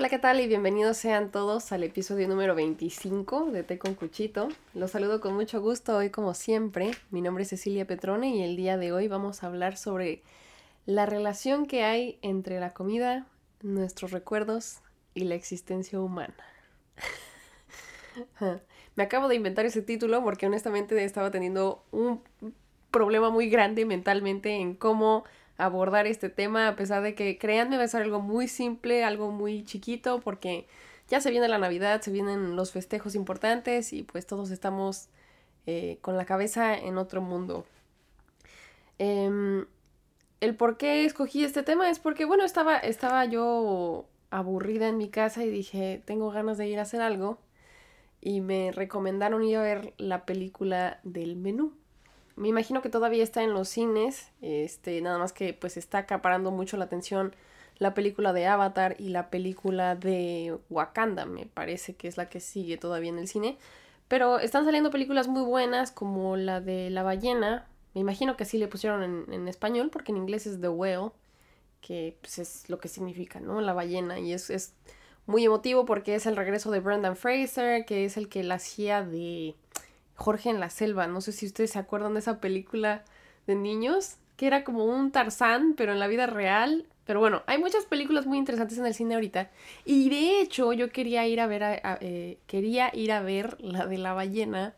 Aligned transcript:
Hola, 0.00 0.08
¿qué 0.08 0.18
tal? 0.18 0.40
Y 0.40 0.46
bienvenidos 0.46 0.96
sean 0.96 1.30
todos 1.30 1.72
al 1.72 1.82
episodio 1.82 2.26
número 2.26 2.54
25 2.54 3.50
de 3.50 3.62
Té 3.64 3.78
con 3.78 3.92
Cuchito. 3.92 4.48
Los 4.72 4.92
saludo 4.92 5.20
con 5.20 5.34
mucho 5.34 5.60
gusto 5.60 5.94
hoy 5.94 6.08
como 6.08 6.32
siempre. 6.32 6.92
Mi 7.10 7.20
nombre 7.20 7.42
es 7.42 7.50
Cecilia 7.50 7.86
Petrone 7.86 8.34
y 8.34 8.42
el 8.42 8.56
día 8.56 8.78
de 8.78 8.92
hoy 8.92 9.08
vamos 9.08 9.42
a 9.42 9.48
hablar 9.48 9.76
sobre 9.76 10.22
la 10.86 11.04
relación 11.04 11.66
que 11.66 11.84
hay 11.84 12.18
entre 12.22 12.60
la 12.60 12.72
comida, 12.72 13.26
nuestros 13.60 14.10
recuerdos 14.10 14.78
y 15.12 15.24
la 15.24 15.34
existencia 15.34 16.00
humana. 16.00 16.32
Me 18.96 19.02
acabo 19.02 19.28
de 19.28 19.34
inventar 19.34 19.66
ese 19.66 19.82
título 19.82 20.24
porque 20.24 20.46
honestamente 20.46 21.04
estaba 21.04 21.30
teniendo 21.30 21.84
un 21.90 22.22
problema 22.90 23.28
muy 23.28 23.50
grande 23.50 23.84
mentalmente 23.84 24.54
en 24.54 24.76
cómo 24.76 25.24
abordar 25.64 26.06
este 26.06 26.28
tema, 26.28 26.68
a 26.68 26.76
pesar 26.76 27.02
de 27.02 27.14
que 27.14 27.38
créanme 27.38 27.76
va 27.76 27.84
a 27.84 27.88
ser 27.88 28.02
algo 28.02 28.20
muy 28.20 28.48
simple, 28.48 29.04
algo 29.04 29.30
muy 29.30 29.64
chiquito, 29.64 30.20
porque 30.20 30.66
ya 31.08 31.20
se 31.20 31.30
viene 31.30 31.48
la 31.48 31.58
Navidad, 31.58 32.00
se 32.00 32.10
vienen 32.10 32.56
los 32.56 32.72
festejos 32.72 33.14
importantes 33.14 33.92
y 33.92 34.02
pues 34.02 34.26
todos 34.26 34.50
estamos 34.50 35.08
eh, 35.66 35.98
con 36.00 36.16
la 36.16 36.24
cabeza 36.24 36.76
en 36.76 36.98
otro 36.98 37.20
mundo. 37.20 37.64
Em, 38.98 39.66
el 40.40 40.54
por 40.56 40.76
qué 40.76 41.04
escogí 41.04 41.44
este 41.44 41.62
tema 41.62 41.90
es 41.90 41.98
porque, 41.98 42.24
bueno, 42.24 42.44
estaba, 42.44 42.78
estaba 42.78 43.24
yo 43.24 44.06
aburrida 44.30 44.88
en 44.88 44.98
mi 44.98 45.08
casa 45.10 45.44
y 45.44 45.50
dije, 45.50 46.02
tengo 46.04 46.30
ganas 46.30 46.58
de 46.58 46.68
ir 46.68 46.78
a 46.78 46.82
hacer 46.82 47.00
algo. 47.00 47.38
Y 48.20 48.40
me 48.40 48.70
recomendaron 48.72 49.42
ir 49.42 49.56
a 49.56 49.62
ver 49.62 49.94
la 49.96 50.26
película 50.26 51.00
del 51.04 51.36
menú. 51.36 51.72
Me 52.36 52.48
imagino 52.48 52.82
que 52.82 52.88
todavía 52.88 53.22
está 53.22 53.42
en 53.42 53.52
los 53.52 53.68
cines, 53.68 54.30
este, 54.40 55.00
nada 55.00 55.18
más 55.18 55.32
que 55.32 55.52
pues 55.52 55.76
está 55.76 55.98
acaparando 55.98 56.50
mucho 56.50 56.76
la 56.76 56.84
atención 56.84 57.34
la 57.78 57.94
película 57.94 58.32
de 58.34 58.46
Avatar 58.46 58.94
y 58.98 59.08
la 59.08 59.30
película 59.30 59.96
de 59.96 60.56
Wakanda, 60.68 61.24
me 61.24 61.46
parece 61.46 61.94
que 61.94 62.08
es 62.08 62.18
la 62.18 62.28
que 62.28 62.38
sigue 62.38 62.76
todavía 62.76 63.08
en 63.08 63.18
el 63.18 63.26
cine. 63.26 63.56
Pero 64.06 64.38
están 64.38 64.66
saliendo 64.66 64.90
películas 64.90 65.28
muy 65.28 65.42
buenas 65.42 65.90
como 65.90 66.36
la 66.36 66.60
de 66.60 66.90
La 66.90 67.02
ballena, 67.02 67.66
me 67.94 68.02
imagino 68.02 68.36
que 68.36 68.44
así 68.44 68.58
le 68.58 68.68
pusieron 68.68 69.02
en, 69.02 69.32
en 69.32 69.48
español 69.48 69.90
porque 69.90 70.12
en 70.12 70.18
inglés 70.18 70.46
es 70.46 70.60
The 70.60 70.68
Whale, 70.68 71.10
que 71.80 72.16
pues, 72.20 72.38
es 72.38 72.68
lo 72.68 72.78
que 72.78 72.88
significa, 72.88 73.40
¿no? 73.40 73.60
La 73.62 73.72
ballena 73.72 74.18
y 74.18 74.32
es, 74.32 74.50
es 74.50 74.74
muy 75.26 75.44
emotivo 75.44 75.86
porque 75.86 76.14
es 76.14 76.26
el 76.26 76.36
regreso 76.36 76.70
de 76.70 76.80
Brendan 76.80 77.16
Fraser, 77.16 77.84
que 77.86 78.04
es 78.04 78.16
el 78.16 78.28
que 78.28 78.44
la 78.44 78.56
hacía 78.56 79.02
de 79.02 79.54
Jorge 80.20 80.50
en 80.50 80.60
la 80.60 80.68
selva. 80.68 81.06
No 81.06 81.22
sé 81.22 81.32
si 81.32 81.46
ustedes 81.46 81.70
se 81.70 81.78
acuerdan 81.78 82.12
de 82.12 82.20
esa 82.20 82.40
película 82.40 83.04
de 83.46 83.54
niños, 83.54 84.16
que 84.36 84.46
era 84.46 84.64
como 84.64 84.84
un 84.84 85.12
Tarzán, 85.12 85.74
pero 85.76 85.92
en 85.92 85.98
la 85.98 86.08
vida 86.08 86.26
real. 86.26 86.86
Pero 87.06 87.20
bueno, 87.20 87.42
hay 87.46 87.58
muchas 87.58 87.86
películas 87.86 88.26
muy 88.26 88.36
interesantes 88.36 88.76
en 88.76 88.84
el 88.84 88.94
cine 88.94 89.14
ahorita. 89.14 89.50
Y 89.86 90.10
de 90.10 90.42
hecho, 90.42 90.74
yo 90.74 90.90
quería 90.90 91.26
ir 91.26 91.40
a 91.40 91.46
ver, 91.46 91.62
eh, 92.02 92.38
quería 92.46 92.90
ir 92.94 93.12
a 93.12 93.22
ver 93.22 93.56
la 93.62 93.86
de 93.86 93.96
la 93.96 94.12
ballena, 94.12 94.74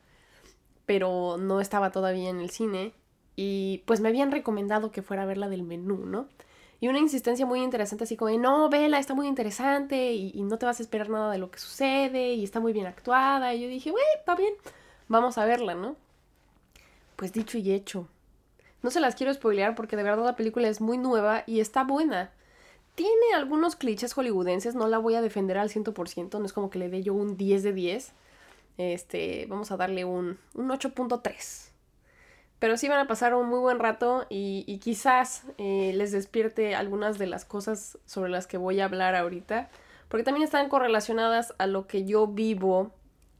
pero 0.87 1.37
no 1.39 1.61
estaba 1.61 1.91
todavía 1.91 2.31
en 2.31 2.39
el 2.39 2.51
cine. 2.51 2.93
Y 3.35 3.83
pues 3.85 4.01
me 4.01 4.11
habían 4.11 4.31
recomendado 4.31 4.93
que 4.93 5.03
fuera 5.03 5.25
a 5.25 5.27
ver 5.27 5.39
la 5.39 5.49
del 5.49 5.65
menú, 5.65 6.07
¿no? 6.07 6.29
Y 6.79 6.87
una 6.87 7.01
insistencia 7.01 7.47
muy 7.47 7.63
interesante, 7.63 8.05
así 8.05 8.17
como 8.17 8.31
de, 8.31 8.39
no, 8.39 8.69
vela, 8.69 8.99
está 9.01 9.15
muy 9.15 9.27
interesante 9.27 10.13
y, 10.13 10.31
y 10.35 10.43
no 10.43 10.59
te 10.59 10.67
vas 10.67 10.79
a 10.79 10.83
esperar 10.85 11.09
nada 11.11 11.33
de 11.33 11.39
lo 11.39 11.51
que 11.51 11.59
sucede 11.59 12.35
y 12.35 12.45
está 12.45 12.61
muy 12.61 12.73
bien 12.73 12.87
actuada. 12.87 13.55
Y 13.55 13.63
yo 13.63 13.69
dije, 13.69 13.91
güey, 13.91 14.05
está 14.19 14.37
bien 14.37 14.55
vamos 15.13 15.39
a 15.39 15.45
verla, 15.45 15.75
¿no? 15.75 15.95
Pues 17.17 17.33
dicho 17.33 17.59
y 17.59 17.71
hecho. 17.73 18.09
No 18.83 18.91
se 18.91 18.99
las 18.99 19.15
quiero 19.15 19.33
spoilear 19.33 19.77
porque 19.77 19.95
de 19.95 20.03
verdad 20.03 20.25
la 20.25 20.37
película 20.37 20.67
es 20.69 20.81
muy 20.81 20.99
nueva 20.99 21.45
y 21.47 21.61
está 21.61 21.85
buena. 21.85 22.33
Tiene 22.97 23.35
algunos 23.35 23.77
clichés 23.77 24.15
hollywoodenses, 24.15 24.75
no 24.75 24.89
la 24.89 24.99
voy 24.99 25.15
a 25.15 25.23
defender 25.23 25.57
al 25.59 25.71
100%, 25.71 26.39
no 26.39 26.45
es 26.45 26.53
como 26.53 26.69
que 26.69 26.79
le 26.79 26.89
dé 26.89 27.03
yo 27.03 27.15
un 27.15 27.37
10 27.37 27.63
de 27.63 27.73
10. 27.73 28.13
Este, 28.79 29.47
vamos 29.49 29.71
a 29.71 29.77
darle 29.77 30.05
un, 30.05 30.39
un 30.55 30.69
8.3. 30.69 31.71
Pero 32.59 32.77
sí 32.77 32.89
van 32.89 33.01
a 33.01 33.07
pasar 33.07 33.35
un 33.35 33.49
muy 33.49 33.59
buen 33.61 33.79
rato 33.79 34.27
y, 34.31 34.79
quizás 34.79 35.45
eh, 35.59 35.93
les 35.95 36.13
despierte 36.13 36.75
algunas 36.75 37.19
de 37.19 37.27
las 37.27 37.45
cosas 37.45 37.99
sobre 38.07 38.31
las 38.31 38.47
que 38.47 38.57
voy 38.57 38.81
a 38.81 38.87
hablar 38.87 39.15
ahorita, 39.15 39.69
porque 40.09 40.25
también 40.25 40.45
están 40.45 40.69
correlacionadas 40.69 41.55
a 41.59 41.67
lo 41.67 41.87
que 41.87 42.05
yo 42.05 42.27
vivo 42.29 42.93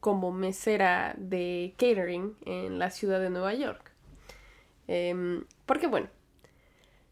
como 0.03 0.33
mesera 0.33 1.15
de 1.17 1.75
catering 1.79 2.35
en 2.45 2.81
la 2.81 2.91
ciudad 2.91 3.21
de 3.21 3.31
Nueva 3.31 3.55
York. 3.55 3.93
Em, 4.89 5.45
porque 5.65 5.87
bueno, 5.87 6.09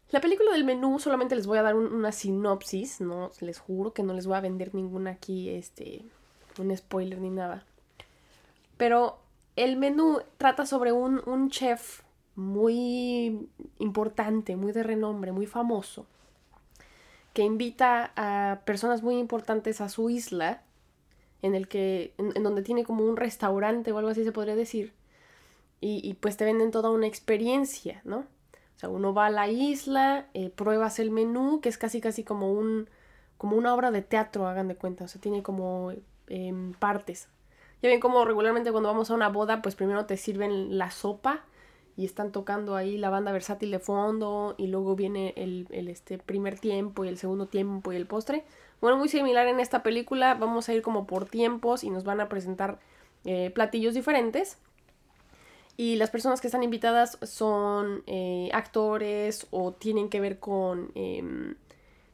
la 0.09 0.19
película 0.19 0.51
del 0.51 0.65
menú 0.65 0.99
solamente 0.99 1.37
les 1.37 1.47
voy 1.47 1.57
a 1.57 1.61
dar 1.61 1.77
una 1.77 2.11
sinopsis, 2.11 2.99
no 2.99 3.31
les 3.39 3.59
juro 3.59 3.93
que 3.93 4.03
no 4.03 4.13
les 4.13 4.27
voy 4.27 4.35
a 4.35 4.41
vender 4.41 4.75
ninguna 4.75 5.11
aquí, 5.11 5.49
este, 5.51 6.03
un 6.59 6.75
spoiler 6.75 7.21
ni 7.21 7.29
nada. 7.29 7.63
Pero 8.75 9.19
el 9.55 9.77
menú 9.77 10.19
trata 10.37 10.65
sobre 10.65 10.91
un, 10.91 11.21
un 11.25 11.49
chef 11.49 12.01
muy 12.35 13.47
importante, 13.79 14.57
muy 14.57 14.73
de 14.73 14.83
renombre, 14.83 15.31
muy 15.31 15.45
famoso, 15.45 16.07
que 17.31 17.43
invita 17.43 18.11
a 18.17 18.59
personas 18.65 19.01
muy 19.01 19.17
importantes 19.17 19.79
a 19.79 19.87
su 19.87 20.09
isla 20.09 20.61
en 21.41 21.55
el 21.55 21.67
que, 21.67 22.13
en, 22.17 22.43
donde 22.43 22.61
tiene 22.61 22.83
como 22.83 23.03
un 23.03 23.17
restaurante 23.17 23.91
o 23.91 23.97
algo 23.97 24.09
así 24.09 24.23
se 24.23 24.31
podría 24.31 24.55
decir, 24.55 24.93
y, 25.83 26.13
pues 26.15 26.37
te 26.37 26.45
venden 26.45 26.69
toda 26.69 26.91
una 26.91 27.07
experiencia, 27.07 28.01
¿no? 28.03 28.19
O 28.19 28.79
sea, 28.81 28.89
uno 28.89 29.15
va 29.15 29.25
a 29.25 29.29
la 29.31 29.47
isla, 29.49 30.27
eh, 30.35 30.51
pruebas 30.51 30.99
el 30.99 31.09
menú, 31.09 31.59
que 31.59 31.69
es 31.69 31.79
casi 31.79 32.01
casi 32.01 32.23
como 32.23 32.53
un, 32.53 32.87
como 33.37 33.55
una 33.57 33.73
obra 33.73 33.89
de 33.89 34.03
teatro, 34.03 34.45
hagan 34.45 34.67
de 34.67 34.75
cuenta, 34.75 35.05
o 35.05 35.07
sea, 35.07 35.19
tiene 35.19 35.41
como 35.41 35.91
em, 36.27 36.73
partes. 36.73 37.29
Ya 37.81 37.89
ven 37.89 37.99
como 37.99 38.25
regularmente 38.25 38.71
cuando 38.71 38.89
vamos 38.89 39.09
a 39.09 39.15
una 39.15 39.29
boda, 39.29 39.63
pues 39.63 39.73
primero 39.73 40.05
te 40.05 40.17
sirven 40.17 40.77
la 40.77 40.91
sopa 40.91 41.45
y 41.97 42.05
están 42.05 42.31
tocando 42.31 42.75
ahí 42.75 42.97
la 42.97 43.09
banda 43.09 43.31
versátil 43.31 43.71
de 43.71 43.79
fondo 43.79 44.53
y 44.57 44.67
luego 44.67 44.95
viene 44.95 45.33
el, 45.35 45.67
el 45.71 45.87
este 45.87 46.19
primer 46.19 46.59
tiempo 46.59 47.05
y 47.05 47.07
el 47.07 47.17
segundo 47.17 47.47
tiempo 47.47 47.91
y 47.91 47.95
el 47.95 48.05
postre. 48.05 48.45
Bueno, 48.81 48.97
muy 48.97 49.09
similar 49.09 49.47
en 49.47 49.59
esta 49.59 49.83
película, 49.83 50.33
vamos 50.33 50.67
a 50.67 50.73
ir 50.73 50.81
como 50.81 51.05
por 51.05 51.25
tiempos 51.25 51.83
y 51.83 51.91
nos 51.91 52.03
van 52.03 52.19
a 52.19 52.27
presentar 52.27 52.79
eh, 53.25 53.51
platillos 53.51 53.93
diferentes. 53.93 54.57
Y 55.77 55.95
las 55.95 56.09
personas 56.09 56.41
que 56.41 56.47
están 56.47 56.63
invitadas 56.63 57.19
son 57.21 58.03
eh, 58.07 58.49
actores 58.53 59.47
o 59.51 59.71
tienen 59.73 60.09
que 60.09 60.19
ver 60.19 60.39
con... 60.39 60.91
Em, 60.95 61.55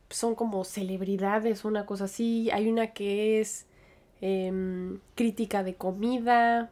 son 0.10 0.36
como 0.36 0.64
celebridades, 0.64 1.66
una 1.66 1.86
cosa 1.86 2.06
así. 2.06 2.50
Hay 2.52 2.70
una 2.70 2.88
que 2.88 3.40
es 3.40 3.66
em, 4.22 5.00
crítica 5.16 5.64
de 5.64 5.76
comida. 5.76 6.70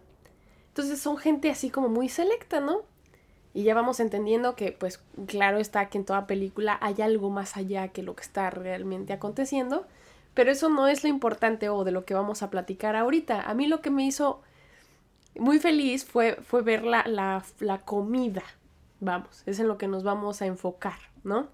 Entonces 0.70 1.00
son 1.00 1.18
gente 1.18 1.50
así 1.50 1.70
como 1.70 1.90
muy 1.90 2.10
selecta, 2.10 2.60
¿no? 2.60 2.84
Y 3.56 3.64
ya 3.64 3.74
vamos 3.74 4.02
entendiendo 4.02 4.58
que, 4.58 4.74
pues, 4.74 5.02
claro 5.28 5.60
está 5.60 5.88
que 5.88 5.98
en 5.98 6.04
toda 6.04 6.28
película 6.28 6.78
hay 6.82 7.02
algo 7.02 7.30
más 7.30 7.56
allá 7.56 7.88
que 7.88 8.04
lo 8.04 8.14
que 8.14 8.24
está 8.24 8.50
realmente 8.50 9.14
aconteciendo. 9.14 9.88
Pero 10.34 10.52
eso 10.52 10.68
no 10.68 10.90
es 10.90 11.04
lo 11.04 11.10
importante 11.10 11.70
o 11.70 11.86
de 11.86 11.94
lo 11.94 12.04
que 12.04 12.14
vamos 12.14 12.44
a 12.44 12.50
platicar 12.50 12.98
ahorita. 12.98 13.44
A 13.44 13.54
mí 13.54 13.68
lo 13.68 13.80
que 13.80 13.92
me 13.92 14.04
hizo 14.06 14.42
muy 15.40 15.60
feliz 15.60 16.04
fue, 16.04 16.36
fue 16.36 16.64
ver 16.64 16.84
la, 16.84 17.06
la, 17.60 17.82
comida. 17.86 18.44
Vamos, 19.00 19.44
es 19.46 19.58
en 19.62 19.70
lo 19.70 19.78
que 19.78 19.88
nos 19.88 20.04
vamos 20.04 20.42
a 20.42 20.48
enfocar, 20.48 21.00
¿no? 21.24 21.48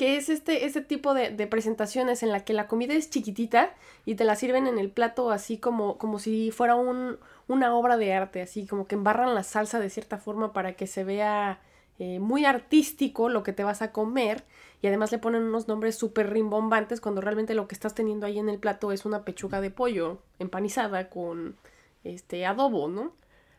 Que 0.00 0.16
es 0.16 0.30
este, 0.30 0.64
este 0.64 0.80
tipo 0.80 1.12
de, 1.12 1.46
presentaciones 1.46 2.22
en 2.22 2.30
la 2.30 2.42
que 2.42 2.54
la 2.54 2.68
comida 2.68 2.94
es 2.94 3.10
chiquitita 3.10 3.74
y 4.06 4.14
te 4.14 4.24
la 4.24 4.34
sirven 4.34 4.66
en 4.66 4.78
el 4.78 4.90
plato 4.90 5.30
así 5.30 5.58
como, 5.58 5.98
como 5.98 6.18
si 6.18 6.50
fuera 6.52 6.74
un, 6.74 7.18
una 7.48 7.74
obra 7.74 7.98
de 7.98 8.14
arte, 8.14 8.40
así 8.40 8.66
como 8.66 8.86
que 8.86 8.94
embarran 8.94 9.34
la 9.34 9.42
salsa 9.42 9.78
de 9.78 9.90
cierta 9.90 10.16
forma 10.16 10.54
para 10.54 10.72
que 10.72 10.86
se 10.86 11.04
vea 11.04 11.60
eh, 11.98 12.18
muy 12.18 12.46
artístico 12.46 13.28
lo 13.28 13.42
que 13.42 13.52
te 13.52 13.62
vas 13.62 13.82
a 13.82 13.92
comer 13.92 14.44
y 14.80 14.86
además 14.86 15.12
le 15.12 15.18
ponen 15.18 15.42
unos 15.42 15.68
nombres 15.68 15.96
súper 15.96 16.30
rimbombantes 16.30 17.02
cuando 17.02 17.20
realmente 17.20 17.52
lo 17.52 17.68
que 17.68 17.74
estás 17.74 17.94
teniendo 17.94 18.24
ahí 18.24 18.38
en 18.38 18.48
el 18.48 18.58
plato 18.58 18.92
es 18.92 19.04
una 19.04 19.26
pechuga 19.26 19.60
de 19.60 19.70
pollo 19.70 20.22
empanizada 20.38 21.10
con 21.10 21.56
este 22.04 22.46
adobo, 22.46 22.88
¿no? 22.88 23.12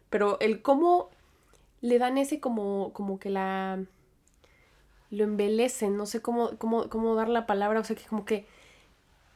Pero 0.09 0.39
el 0.39 0.63
cómo 0.63 1.11
le 1.81 1.99
dan 1.99 2.17
ese 2.17 2.39
como, 2.39 2.93
como 2.93 3.19
que 3.19 3.29
la 3.29 3.85
lo 5.11 5.23
embelecen, 5.23 5.95
no 5.97 6.05
sé 6.05 6.21
cómo, 6.21 6.57
cómo, 6.57 6.89
cómo 6.89 7.13
dar 7.15 7.29
la 7.29 7.45
palabra, 7.45 7.79
o 7.79 7.83
sea 7.83 7.95
que 7.95 8.05
como 8.05 8.25
que 8.25 8.45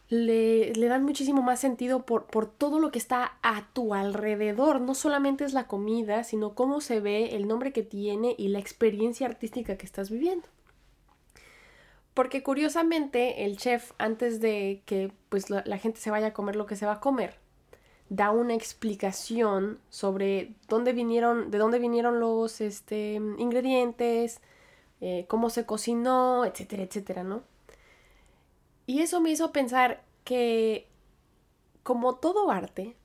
le, 0.09 0.71
dan 0.87 1.03
muchísimo 1.03 1.41
más 1.41 1.59
sentido 1.59 2.05
por, 2.05 2.25
por, 2.25 2.47
todo 2.47 2.79
lo 2.79 2.91
que 2.91 2.99
está 2.99 3.37
a 3.41 3.67
tu 3.73 3.93
alrededor. 3.93 4.81
No 4.81 4.93
solamente 4.93 5.43
es 5.43 5.53
la 5.53 5.67
comida, 5.67 6.23
sino 6.23 6.53
cómo 6.53 6.81
se 6.81 6.99
ve, 6.99 7.35
el 7.35 7.47
nombre 7.47 7.71
que 7.71 7.83
tiene 7.83 8.35
y 8.37 8.49
la 8.49 8.59
experiencia 8.59 9.27
artística 9.27 9.77
que 9.77 9.85
estás 9.85 10.09
viviendo. 10.09 10.47
Porque 12.13 12.43
curiosamente 12.43 13.45
el 13.45 13.57
chef, 13.57 13.91
antes 13.97 14.39
de 14.39 14.81
que 14.85 15.11
pues, 15.29 15.49
la, 15.49 15.77
gente 15.77 15.99
se 15.99 16.11
vaya 16.11 16.27
a 16.27 16.33
comer 16.33 16.55
lo 16.55 16.65
que 16.65 16.77
se 16.77 16.85
va 16.85 16.93
a 16.93 16.99
comer, 17.01 17.35
da 18.07 18.31
una 18.31 18.53
explicación 18.53 19.79
sobre 19.89 20.53
dónde 20.69 20.93
vinieron, 20.93 21.51
de 21.51 21.57
dónde 21.57 21.79
vinieron 21.79 22.19
los 22.19 22.61
este, 22.61 23.15
ingredientes, 23.37 24.39
eh, 25.01 25.25
cómo 25.27 25.49
se 25.49 25.65
cocinó, 25.65 26.45
etcétera, 26.45 26.83
etcétera, 26.83 27.23
¿no? 27.23 27.43
Y 28.87 29.01
eso 29.01 29.19
me 29.21 29.31
hizo 29.31 29.51
pensar 29.51 30.03
que 30.23 30.87
como 31.83 32.15
todo 32.15 32.51
arte, 32.51 32.95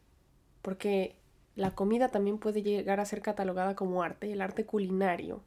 porque 0.63 1.17
la 1.57 1.75
comida 1.75 2.09
también 2.09 2.39
puede 2.39 2.63
llegar 2.63 3.01
a 3.01 3.05
ser 3.05 3.23
catalogada 3.23 3.75
como 3.77 4.03
arte, 4.03 4.33
el 4.33 4.41
arte 4.41 4.65
culinario, 4.65 5.43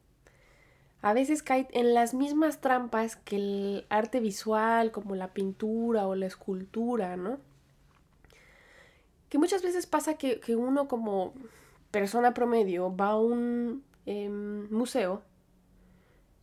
a 1.04 1.12
veces 1.12 1.42
cae 1.42 1.68
en 1.72 1.92
las 1.92 2.14
mismas 2.14 2.62
trampas 2.62 3.16
que 3.16 3.36
el 3.36 3.86
arte 3.90 4.20
visual, 4.20 4.90
como 4.90 5.14
la 5.14 5.34
pintura 5.34 6.06
o 6.06 6.14
la 6.14 6.24
escultura, 6.24 7.18
¿no? 7.18 7.38
Que 9.28 9.36
muchas 9.36 9.62
veces 9.62 9.86
pasa 9.86 10.14
que, 10.14 10.40
uno 10.56 10.88
como 10.88 11.34
persona 11.90 12.32
promedio 12.32 12.96
va 12.96 13.08
a 13.08 13.18
un 13.18 13.84
em, 14.06 14.66
museo 14.70 15.20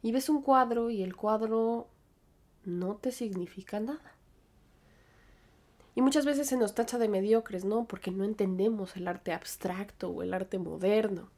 y 0.01 0.11
ves 0.11 0.29
un 0.29 0.41
cuadro 0.41 0.89
y 0.89 1.03
el 1.03 1.15
cuadro 1.15 1.87
no 2.63 2.95
te 2.95 3.11
significa 3.11 3.79
nada. 3.79 4.15
Y 5.95 6.01
muchas 6.01 6.25
veces 6.25 6.47
se 6.47 6.57
nos 6.57 6.73
tacha 6.73 6.97
de 6.97 7.09
mediocres, 7.09 7.65
¿no? 7.65 7.85
Porque 7.85 8.11
no 8.11 8.23
entendemos 8.23 8.95
el 8.95 9.07
arte 9.07 9.33
abstracto 9.33 10.09
o 10.09 10.23
el 10.23 10.33
arte 10.33 10.57
moderno. 10.57 11.29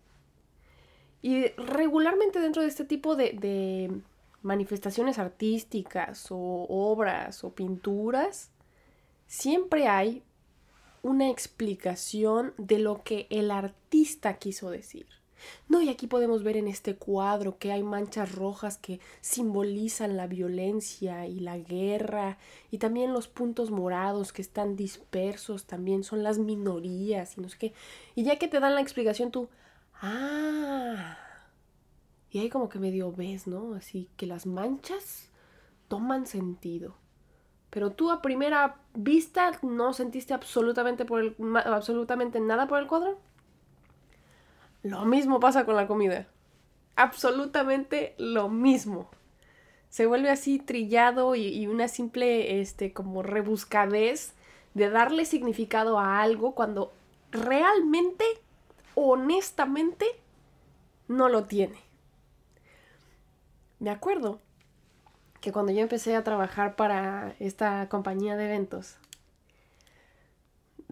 Y 1.21 1.48
regularmente 1.54 2.39
dentro 2.39 2.62
de 2.62 2.68
este 2.68 2.86
tipo 2.86 3.15
de, 3.15 4.01
manifestaciones 4.42 5.19
artísticas 5.19 6.27
o 6.30 6.65
obras 6.68 7.45
o 7.45 7.56
pinturas, 7.56 8.51
siempre 9.25 9.88
hay 9.88 10.21
una 11.01 11.30
explicación 11.30 12.54
de 12.57 12.77
lo 12.77 13.04
que 13.04 13.27
el 13.30 13.51
artista 13.51 14.38
quiso 14.39 14.69
decir. 14.69 15.07
No, 15.67 15.81
y 15.81 15.89
aquí 15.89 16.07
podemos 16.07 16.43
ver 16.43 16.57
en 16.57 16.67
este 16.67 16.95
cuadro 16.95 17.57
que 17.57 17.71
hay 17.71 17.83
manchas 17.83 18.33
rojas 18.33 18.77
que 18.77 18.99
simbolizan 19.21 20.17
la 20.17 20.27
violencia 20.27 21.27
y 21.27 21.39
la 21.39 21.57
guerra, 21.57 22.37
y 22.71 22.77
también 22.77 23.13
los 23.13 23.27
puntos 23.27 23.71
morados 23.71 24.33
que 24.33 24.41
están 24.41 24.75
dispersos 24.75 25.65
también 25.65 26.03
son 26.03 26.23
las 26.23 26.37
minorías 26.37 27.37
y 27.37 27.41
no 27.41 27.49
sé 27.49 27.57
qué. 27.57 27.73
Y 28.15 28.23
ya 28.23 28.37
que 28.37 28.47
te 28.47 28.59
dan 28.59 28.75
la 28.75 28.81
explicación 28.81 29.31
tú, 29.31 29.49
Ah. 30.05 31.17
Y 32.29 32.39
ahí 32.39 32.49
como 32.49 32.67
que 32.67 32.77
medio 32.77 33.13
ves, 33.13 33.47
¿no? 33.47 33.73
Así 33.73 34.09
que 34.17 34.25
las 34.25 34.45
manchas 34.45 35.29
toman 35.87 36.25
sentido. 36.25 36.95
Pero 37.69 37.91
tú 37.91 38.11
a 38.11 38.21
primera 38.21 38.81
vista 38.93 39.59
no 39.61 39.93
sentiste 39.93 40.33
absolutamente, 40.33 41.05
por 41.05 41.21
el, 41.21 41.35
absolutamente 41.65 42.41
nada 42.41 42.67
por 42.67 42.79
el 42.79 42.87
cuadro. 42.87 43.17
Lo 44.83 45.06
mismo 45.06 45.39
pasa 45.39 45.65
con 45.65 45.75
la 45.75 45.88
comida. 45.88 46.27
Absolutamente 46.95 48.13
lo 48.18 48.50
mismo. 48.50 49.09
Se 49.89 50.06
vuelve 50.06 50.30
así 50.30 50.59
trillado 50.59 51.35
y, 51.35 51.47
y 51.47 51.68
una 51.68 51.88
simple, 51.88 52.59
este, 52.59 52.94
como 52.94 53.24
rebuscadez 53.24 54.33
de 54.74 54.89
darle 54.89 55.25
significado 55.25 56.00
a 56.00 56.21
algo 56.21 56.53
cuando 56.53 56.91
realmente 57.31 58.25
honestamente 58.95 60.06
no 61.07 61.29
lo 61.29 61.45
tiene. 61.45 61.77
Me 63.79 63.89
acuerdo 63.89 64.39
que 65.41 65.51
cuando 65.51 65.71
yo 65.71 65.81
empecé 65.81 66.15
a 66.15 66.24
trabajar 66.24 66.75
para 66.75 67.36
esta 67.39 67.88
compañía 67.89 68.36
de 68.36 68.45
eventos, 68.45 68.97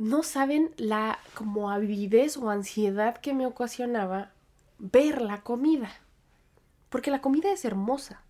no 0.02 0.24
saben 0.24 0.74
la 0.78 1.20
como 1.36 1.70
avidez 1.70 2.38
o 2.38 2.50
ansiedad 2.50 3.18
que 3.18 3.34
me 3.34 3.46
ocasionaba 3.46 4.32
ver 4.80 5.22
la 5.22 5.42
comida. 5.42 5.92
Porque 6.90 7.12
la 7.12 7.22
comida 7.22 7.52
es 7.52 7.66
hermosa 7.66 8.22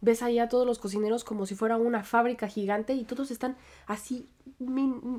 ves 0.00 0.22
ahí 0.22 0.38
a 0.38 0.48
todos 0.48 0.66
los 0.66 0.78
cocineros 0.78 1.24
como 1.24 1.46
si 1.46 1.54
fuera 1.54 1.76
una 1.76 2.04
fábrica 2.04 2.48
gigante 2.48 2.94
y 2.94 3.04
todos 3.04 3.30
están 3.30 3.56
así, 3.86 4.28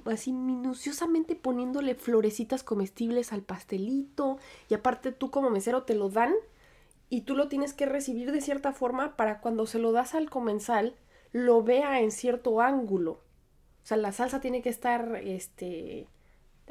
así 0.06 0.31
minuciosamente 0.31 1.36
poniéndole 1.36 1.95
florecitas 1.95 2.63
comestibles 2.63 3.33
al 3.33 3.41
pastelito 3.41 4.38
y 4.69 4.74
aparte 4.74 5.12
tú 5.12 5.31
como 5.31 5.50
mesero 5.50 5.83
te 5.83 5.95
lo 5.95 6.09
dan 6.09 6.33
y 7.09 7.21
tú 7.21 7.36
lo 7.36 7.47
tienes 7.47 7.74
que 7.74 7.86
recibir 7.86 8.31
de 8.31 8.41
cierta 8.41 8.71
forma 8.71 9.15
para 9.15 9.41
cuando 9.41 9.65
se 9.65 9.80
lo 9.80 9.91
das 9.91 10.15
al 10.15 10.30
comensal 10.30 10.95
lo 11.31 11.63
vea 11.63 12.00
en 12.01 12.12
cierto 12.12 12.62
ángulo. 12.62 13.19
Sea, 13.89 13.97
la 13.97 14.12
salsa 14.12 14.39
tiene 14.39 14.62
que 14.62 14.69
estar 14.69 15.15
este 15.15 16.07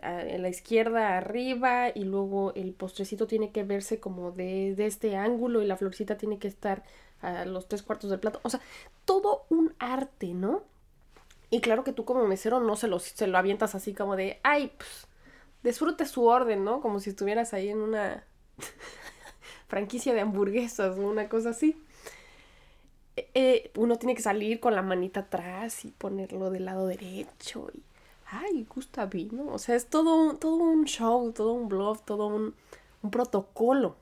en 0.00 0.40
la 0.40 0.48
izquierda 0.48 1.16
arriba 1.16 1.88
y 1.92 2.04
luego 2.04 2.54
el 2.54 2.74
postrecito 2.74 3.26
tiene 3.26 3.50
que 3.50 3.64
verse 3.64 3.98
como 3.98 4.30
de, 4.30 4.76
de 4.76 4.86
este 4.86 5.16
ángulo 5.16 5.60
y 5.60 5.66
la 5.66 5.76
florcita 5.76 6.16
tiene 6.16 6.38
que 6.38 6.46
estar 6.46 6.84
a 7.20 7.44
los 7.44 7.66
tres 7.66 7.82
cuartos 7.82 8.10
del 8.10 8.20
plato. 8.20 8.38
O 8.44 8.50
sea, 8.50 8.60
todo 9.04 9.46
un 9.48 9.74
arte, 9.80 10.28
¿no? 10.28 10.62
Y 11.50 11.60
claro 11.60 11.82
que 11.82 11.92
tú 11.92 12.04
como 12.04 12.24
mesero 12.24 12.60
no 12.60 12.76
se 12.76 12.86
lo, 12.86 13.00
se 13.00 13.26
lo 13.26 13.36
avientas 13.36 13.74
así 13.74 13.94
como 13.94 14.14
de, 14.14 14.38
ay, 14.44 14.70
pues, 14.76 15.08
disfrute 15.64 16.06
su 16.06 16.24
orden, 16.24 16.62
¿no? 16.62 16.80
Como 16.80 17.00
si 17.00 17.10
estuvieras 17.10 17.52
ahí 17.52 17.68
en 17.70 17.80
una 17.80 18.22
franquicia 19.66 20.14
de 20.14 20.20
hamburguesas 20.20 20.96
o 20.96 21.00
una 21.00 21.28
cosa 21.28 21.50
así. 21.50 21.82
Eh, 23.40 23.70
uno 23.76 23.98
tiene 23.98 24.16
que 24.16 24.22
salir 24.22 24.58
con 24.58 24.74
la 24.74 24.82
manita 24.82 25.20
atrás 25.20 25.84
y 25.84 25.92
ponerlo 25.92 26.50
del 26.50 26.64
lado 26.64 26.88
derecho 26.88 27.68
y, 27.72 27.80
ay, 28.26 28.66
gusta 28.68 29.06
vino. 29.06 29.46
O 29.52 29.60
sea, 29.60 29.76
es 29.76 29.86
todo, 29.86 30.34
todo 30.34 30.56
un 30.56 30.86
show, 30.86 31.30
todo 31.30 31.52
un 31.52 31.68
blog, 31.68 32.04
todo 32.04 32.26
un, 32.26 32.56
un 33.00 33.10
protocolo. 33.12 33.94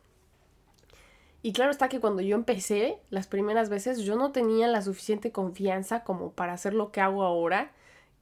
Y 1.42 1.52
claro 1.52 1.70
está 1.70 1.90
que 1.90 2.00
cuando 2.00 2.22
yo 2.22 2.34
empecé, 2.34 2.98
las 3.10 3.26
primeras 3.26 3.68
veces, 3.68 3.98
yo 3.98 4.16
no 4.16 4.32
tenía 4.32 4.68
la 4.68 4.80
suficiente 4.80 5.32
confianza 5.32 6.02
como 6.02 6.30
para 6.32 6.54
hacer 6.54 6.72
lo 6.72 6.90
que 6.90 7.02
hago 7.02 7.22
ahora, 7.22 7.72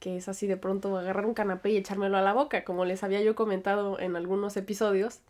que 0.01 0.17
es 0.17 0.27
así 0.27 0.47
de 0.47 0.57
pronto 0.57 0.97
agarrar 0.97 1.25
un 1.25 1.33
canapé 1.33 1.69
y 1.69 1.77
echármelo 1.77 2.17
a 2.17 2.21
la 2.23 2.33
boca, 2.33 2.65
como 2.65 2.83
les 2.83 3.05
había 3.05 3.21
yo 3.21 3.35
comentado 3.35 4.01
en 4.01 4.17
algunos 4.17 4.57
episodios. 4.57 5.21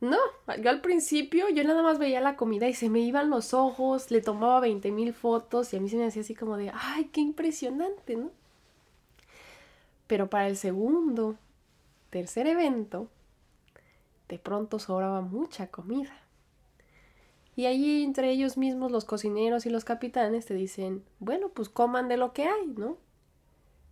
No, 0.00 0.18
yo 0.62 0.70
al 0.70 0.80
principio 0.80 1.48
yo 1.50 1.62
nada 1.62 1.82
más 1.82 1.98
veía 1.98 2.22
la 2.22 2.36
comida 2.36 2.68
y 2.68 2.74
se 2.74 2.88
me 2.88 3.00
iban 3.00 3.28
los 3.28 3.52
ojos, 3.52 4.10
le 4.10 4.22
tomaba 4.22 4.60
20 4.60 4.90
mil 4.92 5.12
fotos 5.12 5.72
y 5.72 5.76
a 5.76 5.80
mí 5.80 5.90
se 5.90 5.96
me 5.96 6.06
hacía 6.06 6.22
así 6.22 6.34
como 6.34 6.56
de, 6.56 6.72
ay, 6.74 7.10
qué 7.12 7.20
impresionante, 7.20 8.16
¿no? 8.16 8.30
Pero 10.06 10.30
para 10.30 10.48
el 10.48 10.56
segundo, 10.56 11.36
tercer 12.08 12.46
evento, 12.46 13.08
de 14.28 14.38
pronto 14.38 14.78
sobraba 14.78 15.20
mucha 15.20 15.66
comida. 15.66 16.16
Y 17.54 17.66
allí 17.66 18.02
entre 18.02 18.30
ellos 18.30 18.56
mismos, 18.56 18.90
los 18.90 19.04
cocineros 19.04 19.66
y 19.66 19.70
los 19.70 19.84
capitanes 19.84 20.46
te 20.46 20.54
dicen, 20.54 21.04
bueno, 21.18 21.50
pues 21.50 21.68
coman 21.68 22.08
de 22.08 22.16
lo 22.16 22.32
que 22.32 22.44
hay, 22.44 22.66
¿no? 22.68 22.96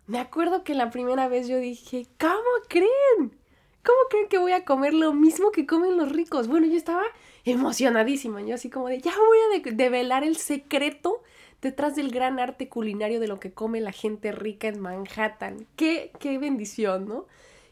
Me 0.07 0.21
acuerdo 0.21 0.65
que 0.65 0.75
la 0.75 0.91
primera 0.91 1.29
vez 1.29 1.49
yo 1.49 1.59
dije, 1.59 2.07
¿cómo 2.19 2.39
creen? 2.69 3.39
¿Cómo 3.85 3.99
creen 4.11 4.29
que 4.29 4.39
voy 4.39 4.53
a 4.53 4.65
comer 4.65 4.93
lo 4.95 5.13
mismo 5.13 5.51
que 5.51 5.67
comen 5.67 5.97
los 5.97 6.13
ricos? 6.13 6.49
Bueno, 6.49 6.67
yo 6.67 6.77
estaba 6.77 7.05
emocionadísima, 7.45 8.43
yo 8.43 8.55
así 8.55 8.69
como 8.71 8.89
de, 8.89 9.01
ya 9.01 9.13
voy 9.17 9.39
a 9.39 9.75
develar 9.75 10.25
el 10.25 10.37
secreto 10.37 11.23
detrás 11.63 11.97
del 11.97 12.11
gran 12.11 12.39
arte 12.39 12.69
culinario 12.69 13.21
de 13.21 13.29
lo 13.29 13.41
que 13.41 13.53
come 13.53 13.81
la 13.81 13.93
gente 13.93 14.33
rica 14.33 14.69
en 14.69 14.81
Manhattan. 14.81 15.67
Qué, 15.77 16.13
qué 16.21 16.39
bendición, 16.39 17.09
¿no? 17.09 17.27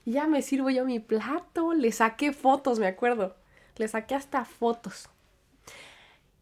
Y 0.04 0.12
ya 0.12 0.26
me 0.26 0.42
sirvo 0.42 0.70
yo 0.70 0.84
mi 0.84 1.00
plato, 1.00 1.74
le 1.74 1.92
saqué 1.92 2.32
fotos, 2.32 2.78
me 2.78 2.86
acuerdo. 2.86 3.36
Le 3.76 3.88
saqué 3.88 4.14
hasta 4.14 4.44
fotos. 4.44 5.10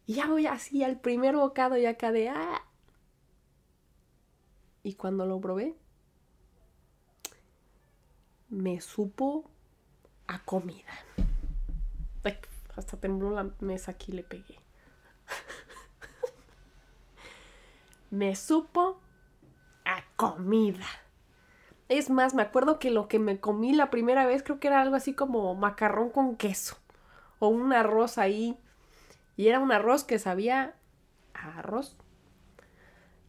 Y 0.06 0.14
ya 0.14 0.26
voy 0.26 0.46
así 0.46 0.84
al 0.84 1.00
primer 1.00 1.34
bocado 1.34 1.76
y 1.76 1.86
acá 1.86 2.12
de 2.12 2.28
ah. 2.28 2.62
Y 4.82 4.94
cuando 4.94 5.24
lo 5.24 5.40
probé, 5.40 5.74
me 8.50 8.80
supo 8.82 9.50
a 10.26 10.42
comida. 10.44 10.92
hasta 12.76 12.96
tembló 12.96 13.30
la 13.30 13.50
mesa 13.60 13.92
aquí 13.92 14.10
le 14.10 14.24
pegué. 14.24 14.58
me 18.10 18.34
supo 18.34 19.00
a 19.84 20.02
comida. 20.16 20.86
Es 21.88 22.10
más, 22.10 22.34
me 22.34 22.42
acuerdo 22.42 22.78
que 22.78 22.90
lo 22.90 23.06
que 23.06 23.18
me 23.18 23.38
comí 23.38 23.74
la 23.74 23.90
primera 23.90 24.26
vez 24.26 24.42
creo 24.42 24.58
que 24.58 24.68
era 24.68 24.80
algo 24.80 24.96
así 24.96 25.14
como 25.14 25.54
macarrón 25.54 26.10
con 26.10 26.36
queso. 26.36 26.76
O 27.38 27.48
un 27.48 27.72
arroz 27.72 28.18
ahí 28.18 28.58
y 29.36 29.48
era 29.48 29.60
un 29.60 29.72
arroz 29.72 30.04
que 30.04 30.18
sabía 30.18 30.74
a 31.34 31.58
arroz. 31.58 31.96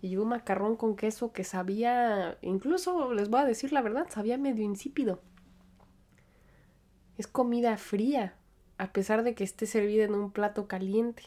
Y 0.02 0.18
un 0.18 0.30
macarrón 0.30 0.76
con 0.76 0.96
queso 0.96 1.34
que 1.34 1.44
sabía, 1.44 2.38
incluso 2.42 3.14
les 3.14 3.30
voy 3.30 3.42
a 3.42 3.46
decir 3.46 3.74
la 3.74 3.82
verdad, 3.82 4.08
sabía 4.10 4.38
medio 4.38 4.64
insípido. 4.64 5.20
Es 7.18 7.28
comida 7.28 7.78
fría, 7.78 8.36
a 8.78 8.92
pesar 8.92 9.24
de 9.24 9.36
que 9.36 9.44
esté 9.44 9.66
servida 9.66 10.04
en 10.04 10.16
un 10.16 10.32
plato 10.32 10.68
caliente. 10.68 11.24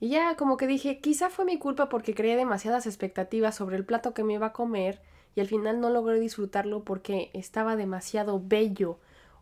Y 0.00 0.08
ya 0.08 0.36
como 0.36 0.56
que 0.56 0.66
dije, 0.66 1.00
quizá 1.00 1.30
fue 1.30 1.44
mi 1.44 1.58
culpa 1.58 1.88
porque 1.88 2.14
creé 2.14 2.36
demasiadas 2.36 2.86
expectativas 2.86 3.54
sobre 3.54 3.76
el 3.76 3.84
plato 3.84 4.14
que 4.14 4.24
me 4.24 4.34
iba 4.34 4.46
a 4.46 4.52
comer 4.52 5.00
y 5.36 5.40
al 5.40 5.46
final 5.46 5.80
no 5.80 5.90
logré 5.90 6.18
disfrutarlo 6.18 6.82
porque 6.82 7.30
estaba 7.34 7.76
demasiado 7.76 8.42
bello 8.44 8.98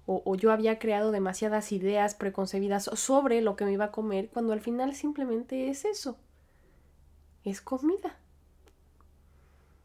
o, 0.06 0.34
yo 0.34 0.50
había 0.50 0.78
creado 0.78 1.12
demasiadas 1.12 1.70
ideas 1.72 2.14
preconcebidas 2.14 2.90
sobre 2.94 3.40
lo 3.42 3.54
que 3.54 3.64
me 3.64 3.72
iba 3.72 3.86
a 3.86 3.92
comer, 3.92 4.28
cuando 4.28 4.52
al 4.52 4.60
final 4.60 4.94
simplemente 4.94 5.70
es 5.70 5.84
eso. 5.84 6.18
es 7.44 7.60
comida. 7.60 8.19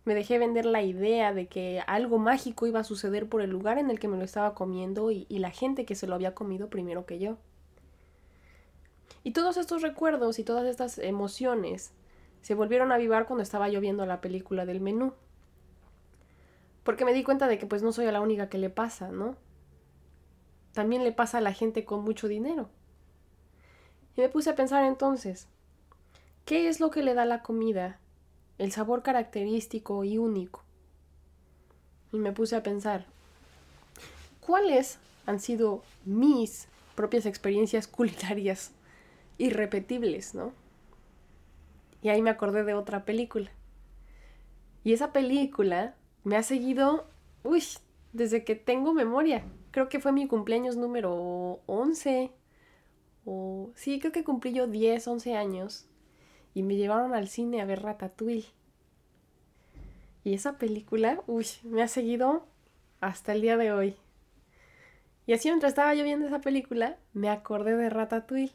Me 0.05 0.15
dejé 0.15 0.37
vender 0.37 0.65
la 0.65 0.83
idea 0.83 1.33
de 1.33 1.47
que 1.47 1.83
algo 1.87 2.19
mágico 2.19 2.67
iba 2.67 2.79
a 2.79 2.83
suceder 2.83 3.27
por 3.27 3.41
el 3.41 3.49
lugar 3.49 3.79
en 3.79 3.89
el 3.89 3.99
que 3.99 4.07
me 4.07 4.17
lo 4.17 4.23
estaba 4.23 4.53
comiendo 4.53 5.11
y, 5.11 5.25
y 5.29 5.39
la 5.39 5.49
gente 5.49 5.85
que 5.85 5.95
se 5.95 6.07
lo 6.07 6.15
había 6.15 6.35
comido 6.35 6.69
primero 6.69 7.05
que 7.05 7.19
yo. 7.19 7.37
Y 9.23 9.31
todos 9.31 9.57
estos 9.57 9.81
recuerdos 9.81 10.37
y 10.37 10.43
todas 10.43 10.65
estas 10.67 10.99
emociones 10.99 11.91
se 12.43 12.53
volvieron 12.53 12.91
a 12.91 12.95
avivar 12.95 13.25
cuando 13.25 13.41
estaba 13.41 13.67
yo 13.69 13.81
viendo 13.81 14.05
la 14.05 14.21
película 14.21 14.67
del 14.67 14.79
menú. 14.79 15.13
Porque 16.83 17.03
me 17.03 17.13
di 17.13 17.23
cuenta 17.23 17.47
de 17.47 17.57
que 17.57 17.65
pues 17.65 17.81
no 17.81 17.91
soy 17.91 18.05
la 18.11 18.21
única 18.21 18.49
que 18.49 18.59
le 18.59 18.69
pasa, 18.69 19.09
¿no? 19.09 19.35
También 20.73 21.03
le 21.03 21.11
pasa 21.11 21.39
a 21.39 21.41
la 21.41 21.53
gente 21.53 21.85
con 21.85 22.03
mucho 22.03 22.27
dinero. 22.27 22.69
Y 24.15 24.21
me 24.21 24.29
puse 24.29 24.51
a 24.51 24.55
pensar 24.55 24.83
entonces, 24.83 25.47
¿qué 26.45 26.67
es 26.67 26.79
lo 26.79 26.91
que 26.91 27.01
le 27.01 27.15
da 27.15 27.25
la 27.25 27.41
comida 27.41 27.99
el 28.57 28.71
sabor 28.71 29.03
característico 29.03 30.03
y 30.03 30.17
único? 30.17 30.63
Y 32.11 32.17
me 32.17 32.31
puse 32.31 32.55
a 32.55 32.63
pensar, 32.63 33.05
¿cuáles 34.39 34.99
han 35.25 35.39
sido 35.39 35.83
mis 36.05 36.67
propias 36.95 37.25
experiencias 37.25 37.87
culinarias 37.89 38.71
irrepetibles, 39.37 40.33
¿no? 40.33 40.53
Y 42.01 42.09
ahí 42.09 42.21
me 42.21 42.29
acordé 42.29 42.63
de 42.63 42.73
otra 42.73 43.03
película. 43.03 43.51
Y 44.83 44.93
esa 44.93 45.11
película 45.11 45.95
me 46.23 46.37
ha 46.37 46.43
seguido, 46.43 47.07
uy, 47.43 47.63
desde 48.13 48.43
que 48.43 48.55
tengo 48.55 48.93
memoria. 48.93 49.43
Creo 49.71 49.89
que 49.89 49.99
fue 49.99 50.11
mi 50.11 50.27
cumpleaños 50.27 50.77
número 50.77 51.59
11. 51.65 52.31
O 53.25 53.71
sí, 53.75 53.99
creo 53.99 54.11
que 54.11 54.23
cumplí 54.23 54.53
yo 54.53 54.67
10, 54.67 55.07
11 55.07 55.35
años. 55.35 55.87
Y 56.55 56.63
me 56.63 56.75
llevaron 56.75 57.13
al 57.13 57.27
cine 57.27 57.61
a 57.61 57.65
ver 57.65 57.83
Ratatouille. 57.83 58.47
Y 60.23 60.33
esa 60.33 60.57
película, 60.57 61.21
uy, 61.27 61.45
me 61.61 61.83
ha 61.83 61.87
seguido 61.87 62.47
hasta 62.99 63.33
el 63.33 63.41
día 63.41 63.57
de 63.57 63.71
hoy. 63.71 63.95
Y 65.27 65.33
así 65.33 65.49
mientras 65.49 65.71
estaba 65.71 65.93
yo 65.93 66.03
viendo 66.03 66.25
esa 66.25 66.41
película, 66.41 66.97
me 67.13 67.29
acordé 67.29 67.75
de 67.75 67.91
Ratatouille. 67.91 68.53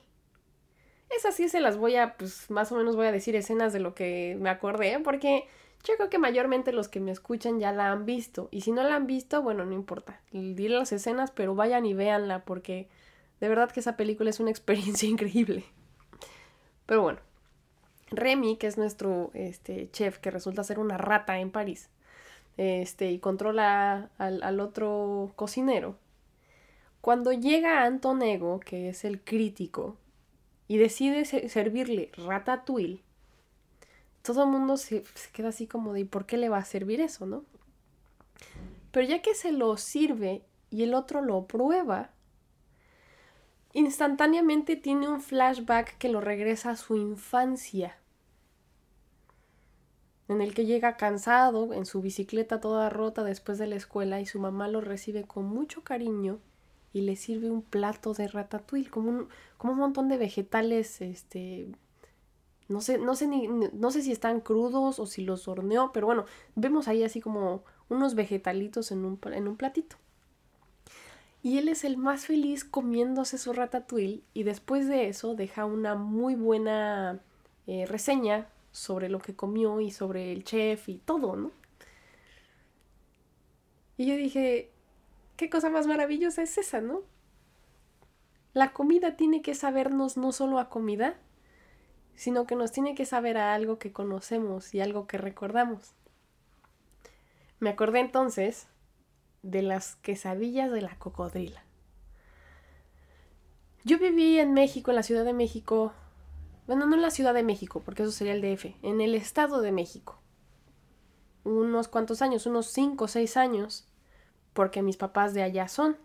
Esas 1.16 1.34
sí 1.34 1.48
se 1.48 1.60
las 1.60 1.76
voy 1.76 1.96
a, 1.96 2.16
pues 2.16 2.50
más 2.50 2.72
o 2.72 2.76
menos 2.76 2.96
voy 2.96 3.06
a 3.06 3.12
decir 3.12 3.36
escenas 3.36 3.72
de 3.72 3.80
lo 3.80 3.94
que 3.94 4.36
me 4.40 4.50
acordé, 4.50 4.98
porque 5.00 5.44
yo 5.84 5.94
creo 5.96 6.10
que 6.10 6.18
mayormente 6.18 6.72
los 6.72 6.88
que 6.88 7.00
me 7.00 7.10
escuchan 7.10 7.58
ya 7.58 7.72
la 7.72 7.90
han 7.90 8.06
visto. 8.06 8.48
Y 8.50 8.62
si 8.62 8.72
no 8.72 8.82
la 8.82 8.96
han 8.96 9.06
visto, 9.06 9.42
bueno, 9.42 9.64
no 9.64 9.74
importa. 9.74 10.20
Diré 10.30 10.74
las 10.74 10.92
escenas, 10.92 11.30
pero 11.30 11.54
vayan 11.54 11.86
y 11.86 11.94
véanla 11.94 12.44
porque 12.44 12.88
de 13.40 13.48
verdad 13.48 13.70
que 13.70 13.80
esa 13.80 13.96
película 13.96 14.30
es 14.30 14.40
una 14.40 14.50
experiencia 14.50 15.08
increíble. 15.08 15.64
Pero 16.86 17.02
bueno, 17.02 17.20
Remy, 18.10 18.56
que 18.56 18.66
es 18.66 18.78
nuestro 18.78 19.30
este, 19.34 19.90
chef, 19.90 20.18
que 20.18 20.30
resulta 20.30 20.64
ser 20.64 20.78
una 20.78 20.98
rata 20.98 21.38
en 21.38 21.50
París, 21.50 21.88
este, 22.56 23.10
y 23.10 23.18
controla 23.18 24.10
al, 24.18 24.42
al 24.42 24.60
otro 24.60 25.32
cocinero. 25.36 25.96
Cuando 27.00 27.32
llega 27.32 27.84
Antonego, 27.84 28.60
que 28.60 28.90
es 28.90 29.04
el 29.04 29.20
crítico, 29.20 29.96
y 30.70 30.76
decide 30.76 31.24
servirle 31.24 32.12
ratatouille, 32.16 33.02
todo 34.22 34.44
el 34.44 34.50
mundo 34.50 34.76
se, 34.76 35.02
queda 35.32 35.48
así 35.48 35.66
como 35.66 35.92
de, 35.92 36.00
¿y 36.00 36.04
por 36.04 36.26
qué 36.26 36.36
le 36.36 36.48
va 36.48 36.58
a 36.58 36.64
servir 36.64 37.00
eso, 37.00 37.26
no? 37.26 37.44
Pero 38.92 39.06
ya 39.06 39.22
que 39.22 39.34
se 39.34 39.52
lo 39.52 39.76
sirve 39.76 40.44
y 40.70 40.82
el 40.82 40.94
otro 40.94 41.22
lo 41.22 41.46
prueba, 41.46 42.10
instantáneamente 43.72 44.76
tiene 44.76 45.08
un 45.08 45.20
flashback 45.20 45.96
que 45.98 46.08
lo 46.08 46.20
regresa 46.20 46.70
a 46.70 46.76
su 46.76 46.96
infancia, 46.96 47.98
en 50.30 50.40
el 50.40 50.54
que 50.54 50.64
llega 50.64 50.96
cansado, 50.96 51.74
en 51.74 51.84
su 51.86 52.00
bicicleta 52.00 52.60
toda 52.60 52.88
rota 52.88 53.24
después 53.24 53.58
de 53.58 53.66
la 53.66 53.74
escuela 53.74 54.20
y 54.20 54.26
su 54.26 54.38
mamá 54.38 54.68
lo 54.68 54.80
recibe 54.80 55.24
con 55.24 55.44
mucho 55.46 55.82
cariño 55.82 56.38
y 56.92 57.00
le 57.00 57.16
sirve 57.16 57.50
un 57.50 57.62
plato 57.62 58.14
de 58.14 58.28
ratatouille, 58.28 58.90
como 58.90 59.10
un, 59.10 59.28
como 59.58 59.72
un 59.72 59.80
montón 59.80 60.08
de 60.08 60.18
vegetales 60.18 61.00
este, 61.00 61.66
no 62.68 62.80
sé, 62.80 62.98
no 62.98 63.16
sé 63.16 63.26
ni, 63.26 63.48
no 63.48 63.90
sé 63.90 64.02
si 64.02 64.12
están 64.12 64.40
crudos 64.40 65.00
o 65.00 65.06
si 65.06 65.24
los 65.24 65.48
horneó, 65.48 65.90
pero 65.92 66.06
bueno, 66.06 66.26
vemos 66.54 66.86
ahí 66.86 67.02
así 67.02 67.20
como 67.20 67.64
unos 67.88 68.14
vegetalitos 68.14 68.92
en 68.92 69.04
un, 69.04 69.18
en 69.32 69.48
un 69.48 69.56
platito. 69.56 69.96
Y 71.42 71.58
él 71.58 71.68
es 71.68 71.82
el 71.82 71.96
más 71.96 72.26
feliz 72.26 72.64
comiéndose 72.64 73.36
su 73.36 73.52
ratatouille 73.52 74.22
y 74.32 74.44
después 74.44 74.86
de 74.86 75.08
eso 75.08 75.34
deja 75.34 75.64
una 75.64 75.96
muy 75.96 76.36
buena 76.36 77.18
eh, 77.66 77.84
reseña 77.86 78.46
sobre 78.72 79.08
lo 79.08 79.18
que 79.18 79.34
comió 79.34 79.80
y 79.80 79.90
sobre 79.90 80.32
el 80.32 80.44
chef 80.44 80.88
y 80.88 80.98
todo, 80.98 81.36
¿no? 81.36 81.52
Y 83.96 84.06
yo 84.06 84.16
dije, 84.16 84.70
qué 85.36 85.50
cosa 85.50 85.70
más 85.70 85.86
maravillosa 85.86 86.42
es 86.42 86.56
esa, 86.58 86.80
¿no? 86.80 87.02
La 88.52 88.72
comida 88.72 89.16
tiene 89.16 89.42
que 89.42 89.54
sabernos 89.54 90.16
no 90.16 90.32
solo 90.32 90.58
a 90.58 90.68
comida, 90.68 91.16
sino 92.14 92.46
que 92.46 92.56
nos 92.56 92.72
tiene 92.72 92.94
que 92.94 93.06
saber 93.06 93.38
a 93.38 93.54
algo 93.54 93.78
que 93.78 93.92
conocemos 93.92 94.74
y 94.74 94.80
algo 94.80 95.06
que 95.06 95.18
recordamos. 95.18 95.94
Me 97.60 97.70
acordé 97.70 98.00
entonces 98.00 98.68
de 99.42 99.62
las 99.62 99.96
quesadillas 99.96 100.70
de 100.70 100.82
la 100.82 100.98
cocodrila. 100.98 101.62
Yo 103.84 103.98
viví 103.98 104.38
en 104.38 104.52
México, 104.52 104.90
en 104.90 104.96
la 104.96 105.02
Ciudad 105.02 105.24
de 105.24 105.32
México, 105.32 105.92
bueno, 106.70 106.86
no 106.86 106.94
en 106.94 107.02
la 107.02 107.10
Ciudad 107.10 107.34
de 107.34 107.42
México, 107.42 107.82
porque 107.84 108.04
eso 108.04 108.12
sería 108.12 108.32
el 108.32 108.42
DF, 108.42 108.76
en 108.82 109.00
el 109.00 109.16
Estado 109.16 109.60
de 109.60 109.72
México. 109.72 110.20
Unos 111.42 111.88
cuantos 111.88 112.22
años, 112.22 112.46
unos 112.46 112.68
5 112.68 113.06
o 113.06 113.08
6 113.08 113.36
años, 113.36 113.88
porque 114.52 114.80
mis 114.80 114.96
papás 114.96 115.34
de 115.34 115.42
allá 115.42 115.66
son. 115.66 115.96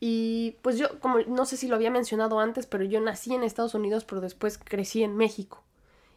Y 0.00 0.56
pues 0.62 0.78
yo, 0.78 0.98
como 0.98 1.20
no 1.20 1.46
sé 1.46 1.56
si 1.56 1.68
lo 1.68 1.76
había 1.76 1.92
mencionado 1.92 2.40
antes, 2.40 2.66
pero 2.66 2.82
yo 2.82 3.00
nací 3.00 3.32
en 3.32 3.44
Estados 3.44 3.74
Unidos, 3.74 4.04
pero 4.04 4.20
después 4.20 4.58
crecí 4.58 5.04
en 5.04 5.16
México. 5.16 5.62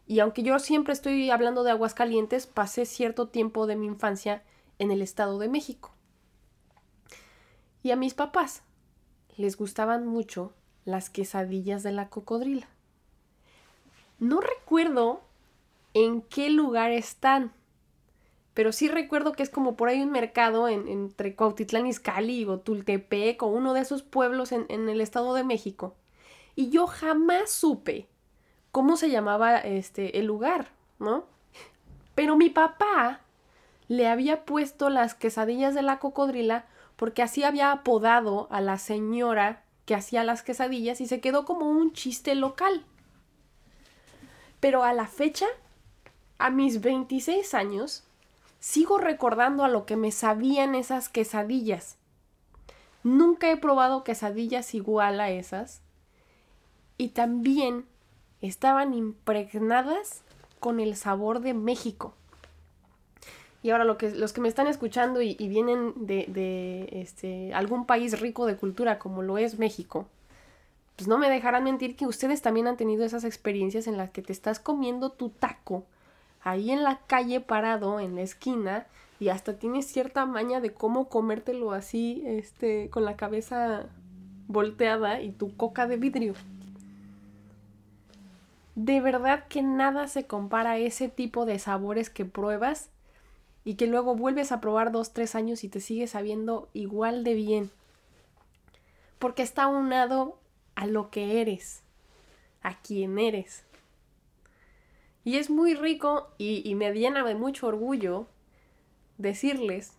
Y 0.07 0.19
aunque 0.19 0.41
yo 0.41 0.57
siempre 0.57 0.93
estoy 0.93 1.29
hablando 1.29 1.61
de 1.61 1.69
Aguascalientes, 1.69 2.47
pasé 2.47 2.87
cierto 2.87 3.27
tiempo 3.27 3.67
de 3.67 3.75
mi 3.75 3.85
infancia 3.85 4.41
en 4.79 4.89
el 4.89 5.03
Estado 5.03 5.37
de 5.37 5.49
México. 5.49 5.93
Y 7.83 7.91
a 7.91 7.95
mis 7.95 8.15
papás 8.15 8.63
les 9.37 9.55
gustaban 9.55 10.07
mucho 10.07 10.55
las 10.85 11.09
quesadillas 11.09 11.83
de 11.83 11.91
la 11.91 12.09
cocodrila. 12.09 12.67
No 14.19 14.39
recuerdo 14.41 15.21
en 15.93 16.21
qué 16.21 16.49
lugar 16.49 16.91
están, 16.91 17.51
pero 18.53 18.71
sí 18.71 18.87
recuerdo 18.87 19.31
que 19.31 19.43
es 19.43 19.49
como 19.49 19.75
por 19.75 19.89
ahí 19.89 20.01
un 20.01 20.11
mercado 20.11 20.67
en, 20.67 20.87
entre 20.87 21.35
Cuautitlán 21.35 21.87
Izcalli 21.87 22.45
o 22.45 22.59
Tultepec 22.59 23.41
o 23.43 23.47
uno 23.47 23.73
de 23.73 23.81
esos 23.81 24.03
pueblos 24.03 24.51
en, 24.51 24.65
en, 24.69 24.89
el 24.89 25.01
Estado 25.01 25.33
de 25.33 25.43
México. 25.43 25.95
Y 26.55 26.69
yo 26.69 26.85
jamás 26.85 27.49
supe 27.49 28.07
cómo 28.71 28.97
se 28.97 29.09
llamaba 29.09 29.57
este, 29.57 30.19
el 30.19 30.25
lugar, 30.25 30.69
¿no? 30.99 31.25
Pero 32.13 32.35
mi 32.35 32.49
papá 32.49 33.21
le 33.87 34.07
había 34.07 34.45
puesto 34.45 34.89
las 34.89 35.15
quesadillas 35.15 35.73
de 35.73 35.81
la 35.81 35.99
cocodrila 35.99 36.65
porque 36.95 37.23
así 37.23 37.43
había 37.43 37.71
apodado 37.71 38.47
a 38.51 38.61
la 38.61 38.77
señora 38.77 39.63
que 39.91 39.95
hacía 39.95 40.23
las 40.23 40.41
quesadillas 40.41 41.01
y 41.01 41.05
se 41.05 41.19
quedó 41.19 41.43
como 41.43 41.69
un 41.69 41.91
chiste 41.91 42.33
local. 42.33 42.85
Pero 44.61 44.85
a 44.85 44.93
la 44.93 45.05
fecha, 45.05 45.47
a 46.37 46.49
mis 46.49 46.79
26 46.79 47.53
años, 47.53 48.05
sigo 48.61 48.99
recordando 48.99 49.65
a 49.65 49.67
lo 49.67 49.85
que 49.85 49.97
me 49.97 50.13
sabían 50.13 50.75
esas 50.75 51.09
quesadillas. 51.09 51.97
Nunca 53.03 53.51
he 53.51 53.57
probado 53.57 54.05
quesadillas 54.05 54.73
igual 54.75 55.19
a 55.19 55.29
esas. 55.29 55.81
Y 56.97 57.09
también 57.09 57.85
estaban 58.39 58.93
impregnadas 58.93 60.21
con 60.61 60.79
el 60.79 60.95
sabor 60.95 61.41
de 61.41 61.53
México. 61.53 62.13
Y 63.63 63.69
ahora 63.69 63.85
lo 63.85 63.97
que, 63.97 64.09
los 64.11 64.33
que 64.33 64.41
me 64.41 64.47
están 64.47 64.67
escuchando 64.67 65.21
y, 65.21 65.35
vienen 65.35 65.93
de, 65.95 66.25
de 66.27 66.89
este, 67.01 67.53
algún 67.53 67.85
país 67.85 68.19
rico 68.19 68.45
de 68.45 68.57
cultura 68.57 68.97
como 68.97 69.21
lo 69.21 69.37
es 69.37 69.59
México, 69.59 70.07
pues 70.95 71.07
no 71.07 71.17
me 71.17 71.29
dejarán 71.29 71.63
mentir 71.63 71.95
que 71.95 72.07
ustedes 72.07 72.41
también 72.41 72.67
han 72.67 72.77
tenido 72.77 73.03
esas 73.03 73.23
experiencias 73.23 73.87
en 73.87 73.97
las 73.97 74.09
que 74.09 74.21
te 74.21 74.33
estás 74.33 74.59
comiendo 74.59 75.11
tu 75.11 75.29
taco 75.29 75.83
ahí 76.43 76.71
en 76.71 76.83
la 76.83 76.99
calle 77.07 77.39
parado 77.39 77.99
en 77.99 78.15
la 78.15 78.21
esquina 78.21 78.87
y 79.19 79.29
hasta 79.29 79.53
tienes 79.53 79.85
cierta 79.85 80.25
maña 80.25 80.61
de 80.61 80.73
cómo 80.73 81.07
comértelo 81.07 81.73
así, 81.73 82.23
este, 82.25 82.89
con 82.89 83.05
la 83.05 83.15
cabeza 83.15 83.85
volteada 84.47 85.21
y 85.21 85.31
tu 85.31 85.55
coca 85.55 85.85
de 85.85 85.97
vidrio. 85.97 86.33
De 88.75 88.99
verdad 88.99 89.45
que 89.47 89.61
nada 89.61 90.07
se 90.07 90.25
compara 90.25 90.71
a 90.71 90.77
ese 90.77 91.07
tipo 91.07 91.45
de 91.45 91.59
sabores 91.59 92.09
que 92.09 92.25
pruebas 92.25 92.89
y 93.63 93.75
que 93.75 93.87
luego 93.87 94.15
vuelves 94.15 94.51
a 94.51 94.61
probar 94.61 94.91
dos, 94.91 95.13
tres 95.13 95.35
años 95.35 95.63
y 95.63 95.69
te 95.69 95.79
sigue 95.79 96.07
sabiendo 96.07 96.69
igual 96.73 97.23
de 97.23 97.33
bien. 97.35 97.71
Porque 99.19 99.43
está 99.43 99.67
unado 99.67 100.39
a 100.75 100.87
lo 100.87 101.11
que 101.11 101.41
eres, 101.41 101.83
a 102.63 102.81
quien 102.81 103.19
eres. 103.19 103.65
Y 105.23 105.37
es 105.37 105.49
muy 105.49 105.75
rico 105.75 106.29
y, 106.37 106.67
y 106.67 106.73
me 106.73 106.91
llena 106.91 107.23
de 107.23 107.35
mucho 107.35 107.67
orgullo 107.67 108.25
decirles 109.17 109.93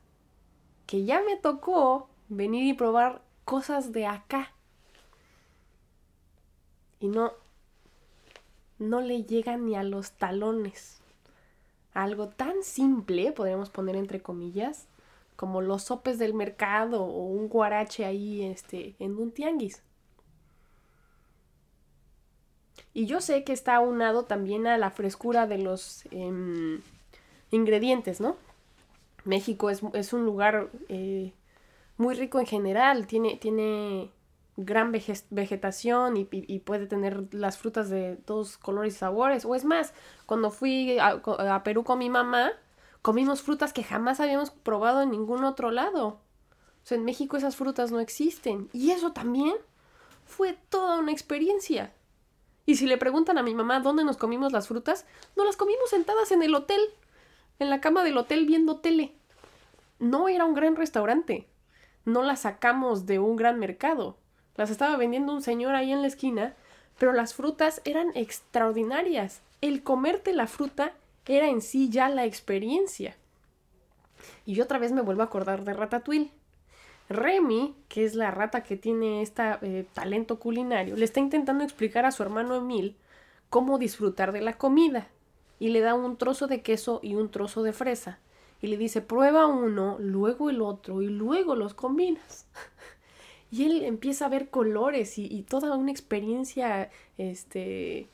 que 0.86 1.04
ya 1.04 1.22
me 1.22 1.36
tocó 1.36 2.08
venir 2.28 2.64
y 2.64 2.74
probar 2.74 3.22
cosas 3.44 3.92
de 3.92 4.06
acá. 4.06 4.52
Y 6.98 7.08
no, 7.08 7.32
no 8.78 9.00
le 9.00 9.22
llega 9.24 9.56
ni 9.56 9.76
a 9.76 9.82
los 9.82 10.12
talones. 10.12 11.01
Algo 11.94 12.28
tan 12.28 12.62
simple, 12.62 13.32
podríamos 13.32 13.70
poner 13.70 13.96
entre 13.96 14.22
comillas, 14.22 14.86
como 15.36 15.60
los 15.60 15.82
sopes 15.84 16.18
del 16.18 16.34
mercado 16.34 17.02
o 17.02 17.26
un 17.26 17.48
guarache 17.48 18.04
ahí 18.04 18.44
este, 18.44 18.94
en 18.98 19.16
un 19.18 19.32
tianguis. 19.32 19.82
Y 22.94 23.06
yo 23.06 23.20
sé 23.20 23.44
que 23.44 23.52
está 23.52 23.76
aunado 23.76 24.24
también 24.24 24.66
a 24.66 24.78
la 24.78 24.90
frescura 24.90 25.46
de 25.46 25.58
los 25.58 26.04
em, 26.10 26.80
ingredientes, 27.50 28.20
¿no? 28.20 28.36
México 29.24 29.70
es, 29.70 30.12
un 30.12 30.24
lugar 30.24 30.68
eh, 30.88 31.32
muy 31.96 32.14
rico 32.14 32.40
en 32.40 32.46
general, 32.46 33.06
tiene, 33.06 33.36
tiene 33.36 34.10
gran 34.56 34.92
vegetación 34.92 36.16
y, 36.16 36.58
puede 36.60 36.86
tener 36.86 37.34
las 37.34 37.58
frutas 37.58 37.88
de 37.88 38.16
todos 38.16 38.58
colores 38.58 38.94
y 38.94 38.98
sabores. 38.98 39.44
O 39.44 39.54
es 39.54 39.64
más, 39.64 39.94
cuando 40.26 40.50
fui 40.50 40.98
a, 40.98 41.08
a, 41.08 41.62
Perú 41.62 41.84
con 41.84 41.98
mi 41.98 42.10
mamá, 42.10 42.52
comimos 43.00 43.42
frutas 43.42 43.72
que 43.72 43.82
jamás 43.82 44.20
habíamos 44.20 44.50
probado 44.50 45.02
en 45.02 45.10
ningún 45.10 45.44
otro 45.44 45.70
lado. 45.70 46.06
O 46.06 46.86
sea, 46.86 46.98
en 46.98 47.04
México 47.04 47.36
esas 47.36 47.56
frutas 47.56 47.90
no 47.92 48.00
existen. 48.00 48.68
Y 48.72 48.90
eso 48.90 49.12
también 49.12 49.54
fue 50.26 50.58
toda 50.68 50.98
una 50.98 51.12
experiencia. 51.12 51.92
Y 52.66 52.76
si 52.76 52.86
le 52.86 52.98
preguntan 52.98 53.38
a 53.38 53.42
mi 53.42 53.54
mamá 53.54 53.80
dónde 53.80 54.04
nos 54.04 54.16
comimos 54.16 54.52
las 54.52 54.68
frutas, 54.68 55.06
no 55.36 55.44
las 55.44 55.56
comimos 55.56 55.90
sentadas 55.90 56.30
en 56.30 56.42
el 56.42 56.54
hotel, 56.54 56.80
en 57.58 57.70
la 57.70 57.80
cama 57.80 58.04
del 58.04 58.18
hotel 58.18 58.46
viendo 58.46 58.80
tele. 58.80 59.14
No 59.98 60.28
era 60.28 60.44
un 60.44 60.54
gran 60.54 60.76
restaurante. 60.76 61.48
No 62.04 62.22
las 62.22 62.40
sacamos 62.40 63.06
de 63.06 63.18
un 63.18 63.36
gran 63.36 63.58
mercado. 63.58 64.18
Las 64.56 64.70
estaba 64.70 64.96
vendiendo 64.96 65.32
un 65.32 65.42
señor 65.42 65.74
ahí 65.74 65.92
en 65.92 66.02
la 66.02 66.08
esquina, 66.08 66.54
pero 66.98 67.12
las 67.12 67.34
frutas 67.34 67.80
eran 67.84 68.12
extraordinarias. 68.14 69.40
El 69.60 69.82
comerte 69.82 70.32
la 70.32 70.46
fruta 70.46 70.92
era 71.26 71.48
en 71.48 71.62
sí 71.62 71.88
ya 71.88 72.08
la 72.08 72.24
experiencia. 72.24 73.16
Y 74.44 74.60
otra 74.60 74.78
vez 74.78 74.92
me 74.92 75.02
vuelvo 75.02 75.22
a 75.22 75.26
acordar 75.26 75.64
de 75.64 75.72
Ratatouille. 75.72 76.30
Remy, 77.08 77.74
que 77.88 78.04
es 78.04 78.14
la 78.14 78.30
rata 78.30 78.62
que 78.62 78.76
tiene 78.76 79.22
este 79.22 79.86
talento 79.92 80.38
culinario, 80.38 80.96
le 80.96 81.04
está 81.04 81.20
intentando 81.20 81.64
explicar 81.64 82.06
a 82.06 82.12
su 82.12 82.22
hermano 82.22 82.54
Emil 82.54 82.96
cómo 83.50 83.78
disfrutar 83.78 84.32
de 84.32 84.40
la 84.40 84.56
comida. 84.56 85.08
Y 85.58 85.68
le 85.68 85.80
da 85.80 85.94
un 85.94 86.16
trozo 86.16 86.46
de 86.46 86.62
queso 86.62 87.00
y 87.02 87.14
un 87.14 87.30
trozo 87.30 87.62
de 87.62 87.72
fresa. 87.72 88.18
Y 88.60 88.68
le 88.68 88.76
dice, 88.76 89.00
prueba 89.00 89.46
uno, 89.46 89.96
luego 89.98 90.50
el 90.50 90.60
otro 90.62 91.02
y 91.02 91.06
luego 91.08 91.54
los 91.54 91.74
combinas. 91.74 92.46
y 93.52 93.64
él 93.64 93.84
empieza 93.84 94.24
a 94.24 94.28
ver 94.30 94.48
colores 94.48 95.18
y, 95.18 95.42
toda 95.42 95.76
una 95.76 95.90
experiencia 95.90 96.90
este, 97.18 98.08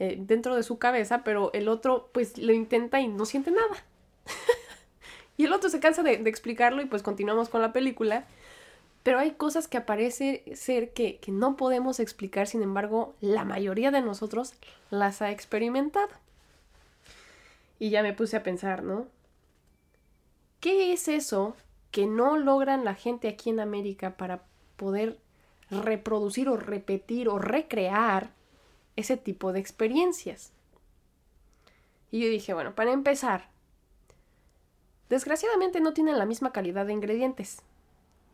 eh, 0.00 0.16
dentro 0.18 0.56
de 0.56 0.64
su 0.64 0.78
cabeza, 0.80 1.22
pero 1.22 1.52
el 1.52 1.68
otro 1.68 2.10
pues 2.12 2.36
lo 2.38 2.52
intenta 2.52 3.00
y 3.00 3.06
no 3.06 3.24
siente 3.24 3.52
nada. 3.52 3.84
y 5.36 5.44
el 5.44 5.52
otro 5.52 5.70
se 5.70 5.78
cansa 5.78 6.02
de, 6.02 6.14
explicarlo 6.14 6.82
y 6.82 6.86
pues 6.86 7.04
continuamos 7.04 7.48
con 7.48 7.62
la 7.62 7.72
película. 7.72 8.24
Pero 9.04 9.20
hay 9.20 9.30
cosas 9.30 9.68
que 9.68 9.78
aparece 9.78 10.42
ser 10.56 10.90
que, 10.92 11.18
que 11.18 11.30
no 11.30 11.56
podemos 11.56 12.00
explicar, 12.00 12.48
sin 12.48 12.62
embargo, 12.62 13.14
la 13.20 13.44
mayoría 13.44 13.92
de 13.92 14.00
nosotros 14.00 14.54
las 14.90 15.22
ha 15.22 15.30
experimentado. 15.30 16.10
Y 17.78 17.90
ya 17.90 18.02
me 18.02 18.12
puse 18.12 18.36
a 18.36 18.42
pensar, 18.42 18.82
¿no? 18.82 19.06
¿Qué 20.58 20.92
es 20.92 21.06
eso 21.06 21.54
que 21.92 22.06
no 22.06 22.36
logran 22.36 22.84
la 22.84 22.94
gente 22.94 23.28
aquí 23.28 23.50
en 23.50 23.60
América 23.60 24.16
para 24.16 24.49
poder 24.80 25.18
reproducir 25.70 26.48
o 26.48 26.56
repetir 26.56 27.28
o 27.28 27.38
recrear 27.38 28.32
ese 28.96 29.18
tipo 29.18 29.52
de 29.52 29.60
experiencias. 29.60 30.52
Y 32.10 32.20
yo 32.20 32.28
dije, 32.30 32.54
bueno, 32.54 32.74
para 32.74 32.92
empezar, 32.92 33.50
desgraciadamente 35.10 35.80
no 35.80 35.92
tienen 35.92 36.18
la 36.18 36.24
misma 36.24 36.50
calidad 36.50 36.86
de 36.86 36.94
ingredientes. 36.94 37.60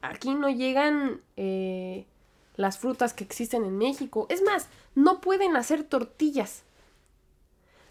Aquí 0.03 0.35
no 0.35 0.49
llegan 0.49 1.21
eh, 1.37 2.07
las 2.55 2.79
frutas 2.79 3.13
que 3.13 3.25
existen 3.25 3.65
en 3.65 3.77
México. 3.77 4.29
Es 4.31 4.43
más, 4.43 4.69
no 4.95 5.21
pueden 5.21 5.57
hacer 5.57 5.83
tortillas. 5.83 6.63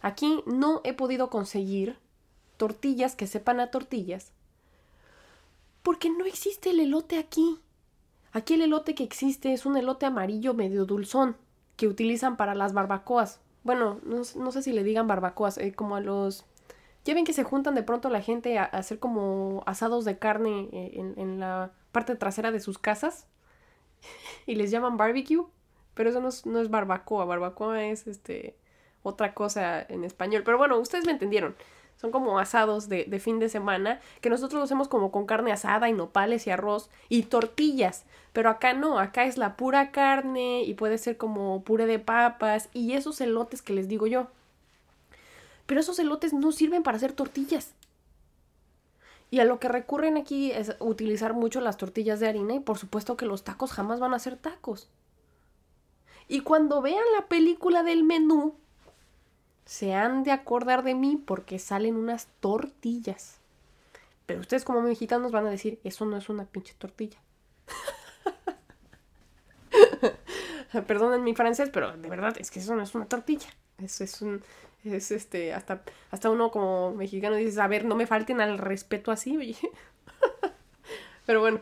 Aquí 0.02 0.44
no 0.46 0.80
he 0.86 0.94
podido 0.94 1.30
conseguir 1.30 1.98
tortillas 2.56 3.18
que 3.18 3.28
sepan 3.28 3.60
a 3.60 3.70
tortillas 3.70 4.32
porque 5.84 6.10
no 6.10 6.26
existe 6.26 6.72
el 6.72 6.80
elote 6.80 7.20
aquí. 7.20 7.60
Aquí 8.36 8.56
el 8.56 8.63
elote 8.63 8.95
que 8.95 9.06
existe 9.06 9.54
es 9.54 9.65
un 9.65 9.78
elote 9.78 10.06
amarillo 10.06 10.54
medio 10.54 10.86
dulzón 10.86 11.38
que 11.78 11.88
utilizan 11.88 12.36
para 12.36 12.54
las 12.54 12.74
barbacoas. 12.74 13.39
Bueno, 13.63 14.02
no, 14.04 14.52
sé 14.52 14.62
si 14.62 14.74
le 14.74 14.84
digan 14.84 15.08
barbacoas, 15.08 15.58
eh, 15.58 15.71
como 15.74 15.95
a 15.95 16.02
los... 16.02 16.43
Ya 17.06 17.13
ven 17.13 17.24
que 17.24 17.32
se 17.32 17.45
juntan 17.45 17.76
de 17.76 17.84
pronto 17.84 18.10
la 18.10 18.21
gente 18.21 18.60
a, 18.60 18.65
hacer 18.65 19.00
como 19.00 19.63
asados 19.65 20.04
de 20.04 20.19
carne 20.19 20.67
eh, 20.74 21.13
en, 21.15 21.39
la 21.39 21.71
parte 21.93 22.17
trasera 22.17 22.52
de 22.52 22.60
sus 22.60 22.78
casas 22.78 23.26
y 24.45 24.56
les 24.56 24.69
llaman 24.69 24.98
barbecue, 24.98 25.45
pero 25.93 26.10
eso 26.10 26.19
no 26.19 26.28
es, 26.28 26.45
no 26.45 26.60
es 26.60 26.69
barbacoa, 26.69 27.24
barbacoa 27.24 27.86
es 27.86 28.06
este 28.06 28.58
otra 29.02 29.34
cosa 29.34 29.82
en 29.82 30.04
español. 30.04 30.43
Pero 30.43 30.58
bueno, 30.58 30.78
ustedes 30.78 31.06
me 31.06 31.13
entendieron. 31.13 31.56
Son 31.97 32.12
como 32.12 32.39
asados 32.39 32.89
de, 32.89 33.05
de, 33.05 33.19
fin 33.19 33.39
de 33.39 33.49
semana, 33.49 33.99
que 34.21 34.29
nosotros 34.29 34.60
lo 34.60 34.63
hacemos 34.63 34.88
como 34.88 35.12
con 35.12 35.25
carne 35.25 35.51
asada 35.51 35.89
y 35.89 35.93
nopales 35.93 36.45
y 36.45 36.51
arroz 36.51 36.89
y 37.10 37.23
tortillas. 37.23 38.05
Pero 38.34 38.49
acá 38.49 38.73
no, 38.73 38.99
acá 38.99 39.23
es 39.25 39.38
la 39.38 39.55
pura 39.55 39.91
carne 39.91 40.63
y 40.63 40.73
puede 40.73 40.97
ser 40.97 41.17
como 41.17 41.63
puré 41.63 41.86
de 41.86 41.99
papas 41.99 42.69
y 42.73 42.93
esos 42.93 43.21
elotes 43.21 43.62
que 43.62 43.73
les 43.73 43.88
digo 43.88 44.08
yo. 44.08 44.27
Pero 45.65 45.79
esos 45.79 45.97
elotes 45.99 46.34
no 46.34 46.51
sirven 46.51 46.84
para 46.84 46.97
hacer 46.97 47.13
tortillas. 47.13 47.73
Y 49.31 49.39
a 49.39 49.45
lo 49.45 49.60
que 49.60 49.67
recurren 49.67 50.17
aquí 50.17 50.51
es 50.51 50.75
utilizar 50.79 51.34
mucho 51.34 51.60
las 51.60 51.77
tortillas 51.77 52.19
de 52.19 52.27
harina 52.27 52.55
y 52.55 52.60
por 52.60 52.77
supuesto 52.77 53.17
que 53.17 53.25
los 53.25 53.43
tacos 53.43 53.71
jamás 53.71 53.99
van 53.99 54.13
a 54.13 54.19
ser 54.19 54.38
tacos. 54.38 54.88
Y 56.27 56.41
cuando 56.41 56.81
vean 56.81 57.03
la 57.17 57.27
película 57.27 57.84
del 57.84 58.03
menú, 58.03 58.55
se 59.65 59.93
han 59.93 60.23
de 60.23 60.32
acordar 60.32 60.84
de 60.84 60.95
mí 60.95 61.21
porque 61.23 61.60
salen 61.60 61.95
unas 61.95 62.28
tortillas. 62.39 63.39
Pero 64.25 64.39
ustedes 64.39 64.63
como 64.63 64.82
mexicanos 64.82 65.32
van 65.32 65.45
a 65.47 65.51
decir, 65.51 65.80
eso 65.84 66.06
no 66.06 66.17
es 66.17 66.30
una 66.30 66.45
pinche 66.45 66.73
tortilla. 66.78 67.17
Perdonen 70.88 71.23
mi 71.23 71.36
francés, 71.36 71.69
pero 71.71 71.95
de 71.95 72.10
verdad 72.10 72.36
es 72.39 72.51
que 72.51 72.60
eso 72.60 72.75
no 72.75 72.84
es 72.84 72.95
una 72.95 73.06
tortilla. 73.06 73.47
Eso 73.78 74.04
es 74.04 74.21
un, 74.21 74.41
es 74.84 75.12
este, 75.12 75.54
hasta, 75.54 75.84
hasta 76.12 76.30
uno 76.30 76.51
como 76.51 76.93
mexicano 76.93 77.36
dice, 77.36 77.60
a 77.62 77.67
ver, 77.67 77.86
no 77.86 77.95
me 77.95 78.08
falten 78.08 78.41
al 78.41 78.58
respeto 78.58 79.12
así, 79.12 79.58
pero 81.25 81.39
bueno. 81.39 81.60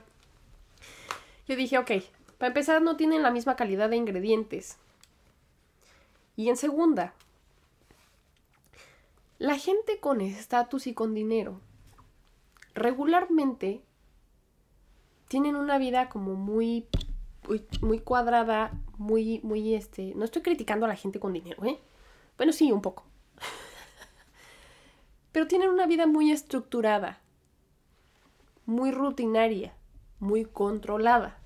Yo 1.48 1.56
dije, 1.56 1.78
ok, 1.78 1.92
para 2.38 2.48
empezar 2.50 2.82
no 2.82 2.96
tienen 2.96 3.22
la 3.22 3.32
misma 3.32 3.56
calidad 3.56 3.90
de 3.90 3.98
ingredientes. 3.98 4.78
Y 6.36 6.50
en 6.50 6.58
segunda, 6.58 7.14
la 9.40 9.58
gente 9.58 10.00
con 10.00 10.22
estatus 10.22 10.88
y 10.88 10.94
con 10.94 11.14
dinero 11.14 11.60
regularmente 12.74 13.82
tienen 15.28 15.56
una 15.56 15.78
vida 15.78 16.10
como 16.10 16.36
muy, 16.36 16.88
muy, 17.82 18.00
cuadrada, 18.00 18.72
muy, 18.98 19.40
muy, 19.44 19.74
este... 19.74 20.14
No 20.16 20.26
estoy 20.26 20.42
criticando 20.42 20.86
a 20.86 20.90
la 20.90 20.96
gente 20.96 21.20
con 21.20 21.34
dinero, 21.34 21.64
¿eh? 21.66 21.80
Bueno, 22.38 22.54
sí, 22.54 22.72
un 22.72 22.82
poco. 22.82 23.04
Pero 25.32 25.48
tienen 25.48 25.70
una 25.70 25.88
vida 25.88 26.06
muy 26.06 26.32
estructurada, 26.32 27.20
muy 28.66 28.92
rutinaria, 28.92 29.74
muy 30.20 30.46
controlada. 30.46 31.38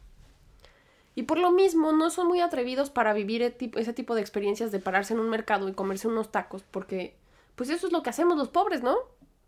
Y 1.16 1.24
por 1.24 1.40
lo 1.40 1.52
mismo 1.52 1.94
no 1.94 2.10
son 2.10 2.28
muy 2.28 2.42
atrevidos 2.42 2.90
para 2.90 3.14
vivir 3.14 3.42
ese 3.42 3.94
tipo 3.94 4.14
de 4.14 4.22
experiencias 4.22 4.72
de 4.72 4.80
pararse 4.80 5.14
en 5.14 5.20
un 5.20 5.30
mercado 5.30 5.68
y 5.68 5.74
comerse 5.74 6.08
unos 6.08 6.32
tacos, 6.32 6.64
porque 6.64 7.16
pues 7.58 7.72
eso 7.72 7.88
es 7.88 7.92
lo 7.92 8.04
que 8.04 8.12
hacemos 8.12 8.38
los 8.38 8.50
pobres, 8.50 8.84
¿no? 8.84 8.96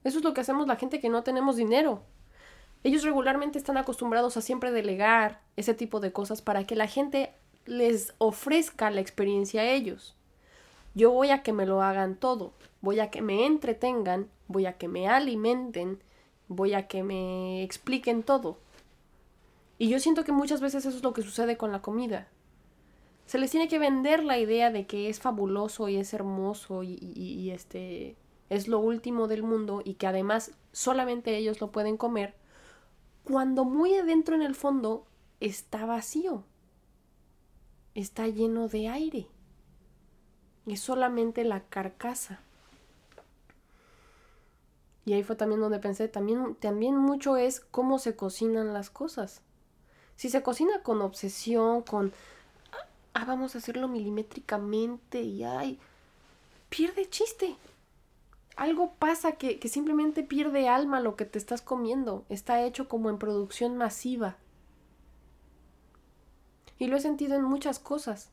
Eso 0.03 0.17
es 0.17 0.23
lo 0.23 0.33
que 0.33 0.41
hacemos 0.41 0.65
la 0.65 0.77
gente 0.77 0.99
que 0.99 1.09
no 1.09 1.21
tenemos 1.21 1.57
dinero. 1.57 2.01
Ellos 2.83 3.03
regularmente 3.03 3.59
están 3.59 3.77
acostumbrados 3.77 4.35
a 4.35 4.41
siempre 4.41 4.71
delegar 4.71 5.43
ese 5.57 5.75
tipo 5.75 5.99
de 5.99 6.11
cosas 6.11 6.41
para 6.41 6.65
que 6.65 6.75
la 6.75 6.87
gente 6.87 7.31
les 7.67 8.15
ofrezca 8.17 8.89
la 8.89 8.99
experiencia 8.99 9.61
a 9.61 9.69
ellos. 9.69 10.15
Yo 10.95 11.11
voy 11.11 11.29
a 11.29 11.43
que 11.43 11.53
me 11.53 11.67
lo 11.67 11.83
hagan 11.83 12.15
todo, 12.15 12.51
voy 12.81 12.99
a 12.99 13.11
que 13.11 13.21
me 13.21 13.45
entretengan, 13.45 14.27
voy 14.47 14.65
a 14.65 14.79
que 14.79 14.87
me 14.87 15.07
alimenten, 15.07 16.01
voy 16.47 16.73
a 16.73 16.87
que 16.87 17.03
me 17.03 17.61
expliquen 17.61 18.23
todo. 18.23 18.57
Y 19.77 19.89
yo 19.89 19.99
siento 19.99 20.23
que 20.23 20.31
muchas 20.31 20.61
veces 20.61 20.83
eso 20.83 20.97
es 20.97 21.03
lo 21.03 21.13
que 21.13 21.21
sucede 21.21 21.57
con 21.57 21.71
la 21.71 21.83
comida. 21.83 22.27
Se 23.29 23.37
les 23.37 23.51
tiene 23.51 23.67
que 23.67 23.77
vender 23.77 24.23
la 24.23 24.39
idea 24.39 24.71
de 24.71 24.87
que 24.87 25.07
es 25.07 25.19
fabuloso 25.19 25.87
y 25.87 25.97
es 25.97 26.15
hermoso 26.15 26.81
y, 26.81 26.95
y 26.95 27.51
este 27.51 28.17
es 28.49 28.67
lo 28.67 28.79
último 28.79 29.27
del 29.27 29.43
mundo 29.43 29.83
y 29.85 29.93
que 29.93 30.07
además 30.07 30.53
solamente 30.71 31.37
ellos 31.37 31.61
lo 31.61 31.71
pueden 31.71 31.95
comer, 31.95 32.33
cuando 33.23 33.65
muy 33.65 33.93
adentro 33.93 34.33
en 34.33 34.41
el 34.41 34.55
fondo 34.55 35.05
está 35.41 35.85
vacío, 35.85 36.43
está 37.93 38.27
lleno 38.27 38.67
de 38.67 38.87
aire, 38.87 39.27
es 40.65 40.79
solamente 40.79 41.43
la 41.43 41.63
carcasa. 41.65 42.39
Y 45.05 45.13
ahí 45.13 45.21
fue 45.21 45.35
también 45.35 45.61
donde 45.61 45.77
pensé, 45.77 46.07
también, 46.07 46.55
también 46.55 46.97
mucho 46.97 47.37
es 47.37 47.59
cómo 47.59 47.99
se 47.99 48.15
cocinan 48.15 48.73
las 48.73 48.89
cosas. 48.89 49.43
Si 50.15 50.29
se 50.29 50.41
cocina 50.41 50.81
con 50.81 51.03
obsesión, 51.03 51.83
con, 51.83 52.11
ah, 53.21 53.25
vamos 53.25 53.55
a 53.55 53.57
hacerlo 53.57 53.87
milimétricamente 53.87 55.21
y 55.21 55.43
ay, 55.43 55.79
pierde 56.69 57.09
chiste. 57.09 57.55
Algo 58.55 58.93
pasa 58.99 59.33
que, 59.33 59.59
que 59.59 59.69
simplemente 59.69 60.23
pierde 60.23 60.67
alma 60.67 60.99
lo 60.99 61.15
que 61.15 61.25
te 61.25 61.37
estás 61.37 61.61
comiendo. 61.61 62.25
Está 62.29 62.63
hecho 62.63 62.87
como 62.87 63.09
en 63.09 63.17
producción 63.17 63.77
masiva. 63.77 64.35
Y 66.77 66.87
lo 66.87 66.97
he 66.97 67.01
sentido 67.01 67.35
en 67.35 67.43
muchas 67.43 67.79
cosas. 67.79 68.31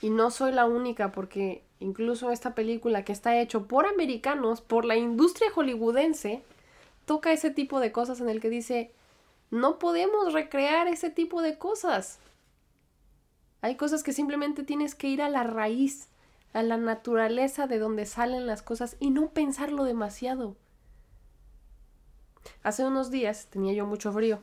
Y 0.00 0.10
no 0.10 0.30
soy 0.30 0.52
la 0.52 0.66
única 0.66 1.12
porque 1.12 1.62
incluso 1.78 2.30
esta 2.30 2.54
película 2.54 3.04
que 3.04 3.12
está 3.12 3.38
hecho 3.38 3.66
por 3.66 3.86
americanos, 3.86 4.60
por 4.60 4.84
la 4.84 4.96
industria 4.96 5.50
hollywoodense, 5.50 6.42
toca 7.04 7.32
ese 7.32 7.50
tipo 7.50 7.80
de 7.80 7.92
cosas 7.92 8.20
en 8.20 8.28
el 8.28 8.40
que 8.40 8.50
dice, 8.50 8.92
no 9.50 9.78
podemos 9.78 10.32
recrear 10.32 10.88
ese 10.88 11.10
tipo 11.10 11.42
de 11.42 11.58
cosas. 11.58 12.18
Hay 13.62 13.76
cosas 13.76 14.02
que 14.02 14.12
simplemente 14.12 14.62
tienes 14.62 14.94
que 14.94 15.08
ir 15.08 15.22
a 15.22 15.28
la 15.28 15.44
raíz, 15.44 16.08
a 16.52 16.62
la 16.62 16.76
naturaleza 16.76 17.66
de 17.66 17.78
donde 17.78 18.06
salen 18.06 18.46
las 18.46 18.62
cosas 18.62 18.96
y 19.00 19.10
no 19.10 19.30
pensarlo 19.30 19.84
demasiado. 19.84 20.56
Hace 22.62 22.84
unos 22.84 23.10
días 23.10 23.46
tenía 23.50 23.72
yo 23.72 23.86
mucho 23.86 24.12
frío 24.12 24.40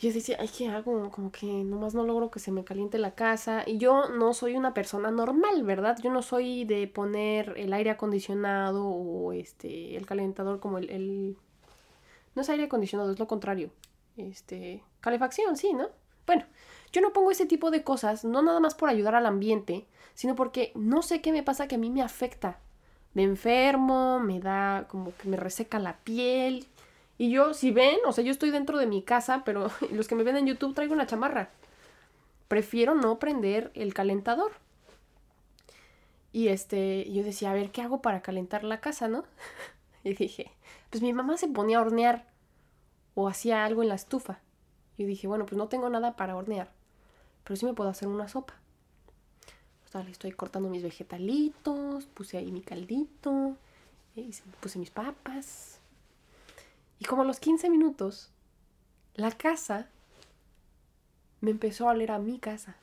yo 0.00 0.12
decía, 0.12 0.36
ay, 0.40 0.48
¿qué 0.48 0.68
hago? 0.68 1.10
Como 1.10 1.30
que 1.32 1.46
nomás 1.46 1.94
no 1.94 2.04
logro 2.04 2.30
que 2.30 2.40
se 2.40 2.50
me 2.52 2.64
caliente 2.64 2.98
la 2.98 3.14
casa. 3.14 3.62
Y 3.66 3.78
yo 3.78 4.08
no 4.08 4.34
soy 4.34 4.54
una 4.54 4.74
persona 4.74 5.10
normal, 5.10 5.62
¿verdad? 5.62 5.98
Yo 6.02 6.10
no 6.10 6.20
soy 6.22 6.64
de 6.64 6.86
poner 6.88 7.54
el 7.56 7.72
aire 7.72 7.90
acondicionado 7.90 8.86
o 8.86 9.32
este 9.32 9.96
el 9.96 10.06
calentador 10.06 10.60
como 10.60 10.78
el, 10.78 10.90
el... 10.90 11.36
No 12.34 12.42
es 12.42 12.50
aire 12.50 12.64
acondicionado, 12.64 13.12
es 13.12 13.18
lo 13.18 13.26
contrario. 13.26 13.70
Este... 14.16 14.82
Calefacción, 15.00 15.56
sí, 15.56 15.72
¿no? 15.72 15.88
Bueno, 16.26 16.44
yo 16.94 17.02
no 17.02 17.12
pongo 17.12 17.30
ese 17.30 17.44
tipo 17.44 17.70
de 17.70 17.82
cosas, 17.82 18.24
no 18.24 18.40
nada 18.40 18.60
más 18.60 18.74
por 18.74 18.88
ayudar 18.88 19.14
al 19.14 19.26
ambiente, 19.26 19.84
sino 20.14 20.34
porque 20.34 20.72
no 20.74 21.02
sé 21.02 21.20
qué 21.20 21.32
me 21.32 21.42
pasa 21.42 21.68
que 21.68 21.74
a 21.74 21.78
mí 21.78 21.90
me 21.90 22.00
afecta. 22.00 22.58
Me 23.12 23.24
enfermo, 23.24 24.18
me 24.20 24.40
da 24.40 24.86
como 24.88 25.14
que 25.16 25.28
me 25.28 25.36
reseca 25.36 25.78
la 25.78 25.98
piel, 25.98 26.66
y 27.16 27.30
yo, 27.30 27.54
si 27.54 27.70
ven, 27.70 27.98
o 28.06 28.12
sea, 28.12 28.24
yo 28.24 28.32
estoy 28.32 28.50
dentro 28.50 28.78
de 28.78 28.86
mi 28.86 29.02
casa, 29.02 29.42
pero 29.44 29.70
los 29.92 30.08
que 30.08 30.14
me 30.14 30.24
ven 30.24 30.36
en 30.36 30.46
YouTube 30.46 30.74
traigo 30.74 30.94
una 30.94 31.06
chamarra. 31.06 31.50
Prefiero 32.48 32.94
no 32.94 33.18
prender 33.18 33.70
el 33.74 33.94
calentador. 33.94 34.52
Y 36.32 36.48
este, 36.48 37.10
yo 37.12 37.22
decía, 37.22 37.50
a 37.50 37.54
ver, 37.54 37.70
¿qué 37.70 37.82
hago 37.82 38.02
para 38.02 38.22
calentar 38.22 38.64
la 38.64 38.80
casa, 38.80 39.06
no? 39.06 39.24
y 40.04 40.14
dije, 40.14 40.50
pues 40.90 41.02
mi 41.02 41.12
mamá 41.12 41.36
se 41.36 41.48
ponía 41.48 41.78
a 41.78 41.82
hornear 41.82 42.26
o 43.14 43.28
hacía 43.28 43.64
algo 43.64 43.82
en 43.82 43.88
la 43.88 43.94
estufa. 43.94 44.40
Y 44.96 45.04
dije, 45.04 45.28
bueno, 45.28 45.46
pues 45.46 45.56
no 45.56 45.68
tengo 45.68 45.88
nada 45.90 46.16
para 46.16 46.36
hornear, 46.36 46.72
pero 47.44 47.56
sí 47.56 47.66
me 47.66 47.74
puedo 47.74 47.90
hacer 47.90 48.08
una 48.08 48.28
sopa. 48.28 48.54
Estoy 50.10 50.32
cortando 50.32 50.68
mis 50.68 50.82
vegetalitos, 50.82 52.06
puse 52.06 52.36
ahí 52.36 52.50
mi 52.50 52.62
caldito, 52.62 53.56
eh, 54.16 54.28
puse 54.60 54.80
mis 54.80 54.90
papas, 54.90 55.78
y 56.98 57.04
como 57.04 57.22
a 57.22 57.24
los 57.24 57.40
15 57.40 57.70
minutos, 57.70 58.30
la 59.14 59.30
casa 59.30 59.88
me 61.40 61.50
empezó 61.50 61.88
a 61.88 61.92
oler 61.92 62.10
a 62.10 62.18
mi 62.18 62.38
casa. 62.38 62.76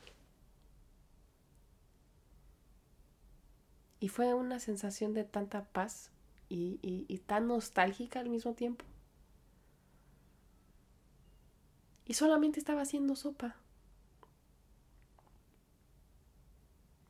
Y 4.00 4.08
fue 4.08 4.34
una 4.34 4.58
sensación 4.58 5.14
de 5.14 5.24
tanta 5.24 5.64
paz 5.64 6.10
y, 6.48 6.78
y, 6.82 7.18
tan 7.18 7.48
nostálgica 7.48 8.20
al 8.20 8.28
mismo 8.28 8.54
tiempo. 8.54 8.84
Y 12.04 12.14
solamente 12.14 12.58
estaba 12.58 12.82
haciendo 12.82 13.16
sopa. 13.16 13.56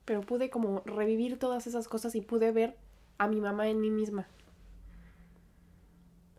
Pero 0.05 0.21
pude 0.23 0.51
como 0.51 0.81
revivir 0.81 1.39
todas 1.39 1.67
esas 1.67 1.89
cosas 1.89 2.15
y 2.15 2.21
pude 2.21 2.51
ver 2.53 2.77
a 3.19 3.29
mi 3.29 3.41
mamá 3.41 3.69
en 3.69 3.81
mí 3.81 3.91
misma 3.91 4.27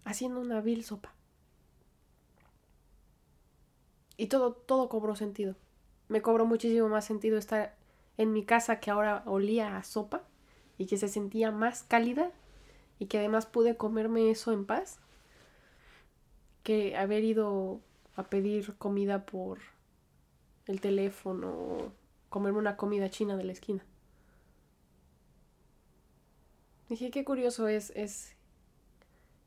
haciendo 0.06 0.40
una 0.40 0.62
vil 0.62 0.84
sopa. 0.84 1.14
Y 4.18 4.28
todo, 4.28 4.54
todo 4.54 4.90
cobró 4.90 5.16
sentido. 5.16 5.56
Me 6.08 6.22
cobró 6.22 6.46
muchísimo 6.46 6.88
más 6.90 7.06
sentido 7.06 7.38
estar 7.38 7.76
en 8.18 8.32
mi 8.32 8.46
casa 8.46 8.80
que 8.80 8.92
ahora 8.92 9.24
olía 9.26 9.78
a 9.78 9.84
sopa 9.84 10.24
y 10.78 10.86
que 10.86 10.98
se 10.98 11.08
sentía 11.08 11.52
más 11.52 11.84
cálida 11.84 12.32
y 13.00 13.08
que 13.08 13.18
además 13.18 13.46
pude 13.46 13.76
comerme 13.76 14.30
eso 14.30 14.52
en 14.52 14.66
paz 14.66 15.00
que 16.62 16.96
haber 16.96 17.24
ido 17.24 17.82
a 18.16 18.24
pedir 18.24 18.76
comida 18.78 19.26
por 19.26 19.60
el 20.68 20.80
teléfono 20.80 21.92
comerme 22.34 22.58
una 22.58 22.78
comida 22.78 23.12
china 23.12 23.38
de 23.38 23.44
la 23.44 23.52
esquina. 23.52 23.86
Dije, 26.90 27.12
qué 27.12 27.24
curioso 27.24 27.68
es, 27.68 27.92
es 27.92 28.34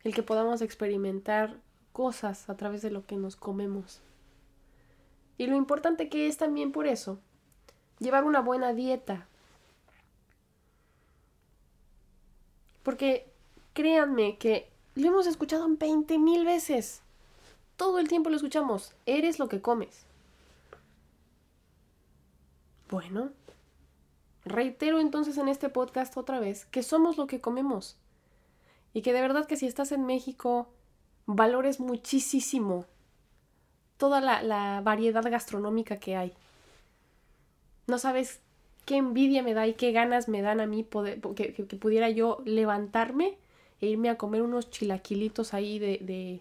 el 0.04 0.14
que 0.14 0.22
podamos 0.22 0.62
experimentar 0.62 1.56
cosas 1.92 2.48
a 2.48 2.56
través 2.56 2.82
de 2.82 2.92
lo 2.92 3.04
que 3.04 3.16
nos 3.16 3.34
comemos. 3.34 4.02
Y 5.36 5.48
lo 5.48 5.56
importante 5.56 6.08
que 6.08 6.28
es 6.28 6.36
también 6.36 6.70
por 6.70 6.86
eso, 6.86 7.18
llevar 7.98 8.22
una 8.22 8.40
buena 8.40 8.72
dieta. 8.72 9.26
Porque 12.84 13.26
créanme 13.72 14.38
que 14.38 14.70
lo 14.94 15.08
hemos 15.08 15.26
escuchado 15.26 15.66
20 15.68 16.20
mil 16.20 16.44
veces. 16.44 17.02
Todo 17.76 17.98
el 17.98 18.06
tiempo 18.06 18.30
lo 18.30 18.36
escuchamos. 18.36 18.94
Eres 19.06 19.40
lo 19.40 19.48
que 19.48 19.60
comes. 19.60 20.06
Bueno, 22.88 23.30
reitero 24.44 25.00
entonces 25.00 25.38
en 25.38 25.48
este 25.48 25.68
podcast 25.68 26.16
otra 26.16 26.38
vez 26.38 26.66
que 26.66 26.82
somos 26.82 27.16
lo 27.16 27.26
que 27.26 27.40
comemos. 27.40 27.96
Y 28.94 29.02
que 29.02 29.12
de 29.12 29.20
verdad 29.20 29.46
que 29.46 29.56
si 29.56 29.66
estás 29.66 29.92
en 29.92 30.06
México, 30.06 30.68
valores 31.26 31.80
muchísimo 31.80 32.86
toda 33.96 34.20
la, 34.20 34.80
variedad 34.82 35.24
gastronómica 35.30 35.96
que 35.96 36.16
hay. 36.16 36.32
No 37.86 37.98
sabes 37.98 38.40
qué 38.84 38.96
envidia 38.96 39.42
me 39.42 39.54
da 39.54 39.66
y 39.66 39.74
qué 39.74 39.92
ganas 39.92 40.28
me 40.28 40.42
dan 40.42 40.60
a 40.60 40.66
mí 40.66 40.82
poder, 40.82 41.20
que, 41.20 41.52
pudiera 41.80 42.08
yo 42.10 42.42
levantarme 42.44 43.36
e 43.80 43.88
irme 43.88 44.10
a 44.10 44.16
comer 44.16 44.42
unos 44.42 44.70
chilaquilitos 44.70 45.54
ahí 45.54 45.78
de, 45.78 46.40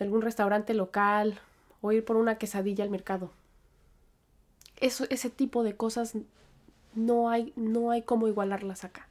algún 0.00 0.22
restaurante 0.22 0.74
local 0.74 1.38
o 1.80 1.92
ir 1.92 2.04
por 2.04 2.16
una 2.16 2.36
quesadilla 2.36 2.84
al 2.84 2.90
mercado. 2.90 3.30
Eso, 4.80 5.04
ese 5.10 5.30
tipo 5.30 5.62
de 5.62 5.76
cosas 5.76 6.14
no 6.94 7.30
hay, 7.30 7.52
no 7.56 7.90
hay 7.90 8.02
cómo 8.02 8.28
igualarlas 8.28 8.84
acá. 8.84 9.08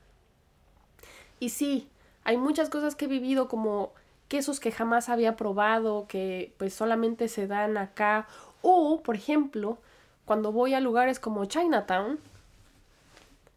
Y 1.39 1.49
sí, 1.49 1.89
hay 2.23 2.38
muchas 2.38 2.69
cosas 2.69 2.95
que 2.95 3.06
he 3.06 3.08
vivido 3.08 3.47
como 3.47 3.91
quesos 4.28 4.60
que 4.60 4.71
jamás 4.71 5.10
había 5.10 5.36
probado, 5.36 6.08
que 6.08 6.54
pues 6.58 6.73
solamente 6.73 7.28
se 7.28 7.47
dan 7.47 7.78
acá. 7.78 8.28
O, 8.62 9.02
por 9.04 9.15
ejemplo, 9.15 9.78
cuando 10.26 10.52
voy 10.52 10.73
a 10.73 10.80
lugares 10.80 11.19
como 11.19 11.45
Chinatown, 11.45 12.19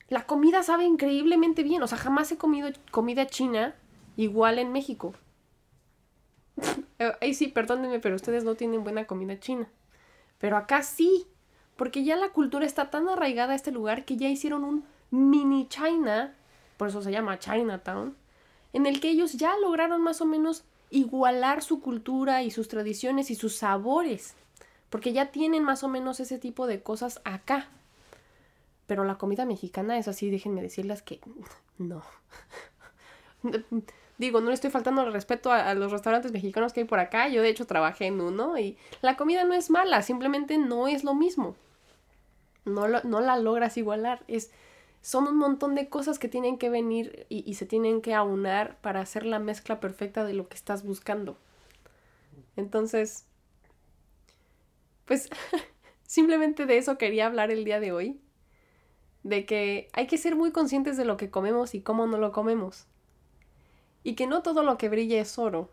la 0.08 0.26
comida 0.26 0.62
sabe 0.62 0.84
increíblemente 0.84 1.62
bien. 1.62 1.82
O 1.82 1.86
sea, 1.86 1.98
jamás 1.98 2.30
he 2.32 2.36
comido 2.36 2.68
comida 2.90 3.26
china 3.26 3.74
igual 4.16 4.58
en 4.58 4.72
México. 4.72 5.14
Ahí 7.20 7.34
sí, 7.34 7.48
perdónenme, 7.48 8.00
pero 8.00 8.16
ustedes 8.16 8.44
no 8.44 8.54
tienen 8.54 8.84
buena 8.84 9.06
comida 9.06 9.38
china. 9.38 9.68
Pero 10.38 10.56
acá 10.56 10.82
sí, 10.82 11.26
porque 11.76 12.04
ya 12.04 12.16
la 12.16 12.30
cultura 12.30 12.66
está 12.66 12.90
tan 12.90 13.08
arraigada 13.08 13.52
a 13.52 13.56
este 13.56 13.70
lugar 13.70 14.04
que 14.04 14.16
ya 14.16 14.28
hicieron 14.28 14.64
un 14.64 14.84
mini 15.10 15.68
China, 15.68 16.34
por 16.76 16.88
eso 16.88 17.02
se 17.02 17.12
llama 17.12 17.38
Chinatown, 17.38 18.16
en 18.72 18.86
el 18.86 19.00
que 19.00 19.10
ellos 19.10 19.34
ya 19.34 19.56
lograron 19.58 20.02
más 20.02 20.20
o 20.20 20.26
menos 20.26 20.64
igualar 20.90 21.62
su 21.62 21.80
cultura 21.80 22.42
y 22.42 22.50
sus 22.50 22.68
tradiciones 22.68 23.30
y 23.30 23.34
sus 23.34 23.56
sabores, 23.56 24.34
porque 24.90 25.12
ya 25.12 25.30
tienen 25.30 25.64
más 25.64 25.82
o 25.82 25.88
menos 25.88 26.20
ese 26.20 26.38
tipo 26.38 26.66
de 26.66 26.82
cosas 26.82 27.20
acá. 27.24 27.68
Pero 28.86 29.04
la 29.04 29.18
comida 29.18 29.44
mexicana 29.44 29.98
es 29.98 30.08
así, 30.08 30.30
déjenme 30.30 30.62
decirles 30.62 31.02
que 31.02 31.20
no. 31.78 32.02
Digo, 34.18 34.40
no 34.40 34.48
le 34.48 34.54
estoy 34.54 34.70
faltando 34.70 35.02
el 35.02 35.12
respeto 35.12 35.52
a, 35.52 35.74
los 35.74 35.92
restaurantes 35.92 36.32
mexicanos 36.32 36.72
que 36.72 36.80
hay 36.80 36.86
por 36.86 36.98
acá. 36.98 37.28
Yo 37.28 37.42
de 37.42 37.50
hecho 37.50 37.66
trabajé 37.66 38.06
en 38.06 38.20
uno 38.20 38.58
y 38.58 38.78
la 39.02 39.16
comida 39.16 39.44
no 39.44 39.52
es 39.52 39.68
mala, 39.68 40.02
simplemente 40.02 40.56
no 40.56 40.88
es 40.88 41.04
lo 41.04 41.14
mismo. 41.14 41.54
No, 42.66 42.86
no 42.88 43.20
la 43.20 43.38
logras 43.38 43.78
igualar. 43.78 44.22
Es, 44.28 44.50
son 45.00 45.26
un 45.26 45.38
montón 45.38 45.74
de 45.74 45.88
cosas 45.88 46.18
que 46.18 46.28
tienen 46.28 46.58
que 46.58 46.68
venir 46.68 47.26
y, 47.30 47.48
y 47.50 47.54
se 47.54 47.64
tienen 47.64 48.02
que 48.02 48.12
aunar 48.12 48.78
para 48.82 49.00
hacer 49.00 49.24
la 49.24 49.38
mezcla 49.38 49.80
perfecta 49.80 50.24
de 50.24 50.34
lo 50.34 50.48
que 50.48 50.56
estás 50.56 50.84
buscando. 50.84 51.38
Entonces, 52.56 53.24
pues 55.06 55.30
simplemente 56.06 56.66
de 56.66 56.76
eso 56.76 56.98
quería 56.98 57.26
hablar 57.26 57.50
el 57.50 57.64
día 57.64 57.80
de 57.80 57.92
hoy. 57.92 58.20
De 59.22 59.46
que 59.46 59.88
hay 59.94 60.06
que 60.06 60.18
ser 60.18 60.36
muy 60.36 60.52
conscientes 60.52 60.98
de 60.98 61.04
lo 61.04 61.16
que 61.16 61.30
comemos 61.30 61.74
y 61.74 61.80
cómo 61.80 62.06
no 62.06 62.18
lo 62.18 62.30
comemos 62.30 62.86
y 64.06 64.14
que 64.14 64.28
no 64.28 64.40
todo 64.40 64.62
lo 64.62 64.78
que 64.78 64.88
brilla 64.88 65.20
es 65.20 65.36
oro. 65.36 65.68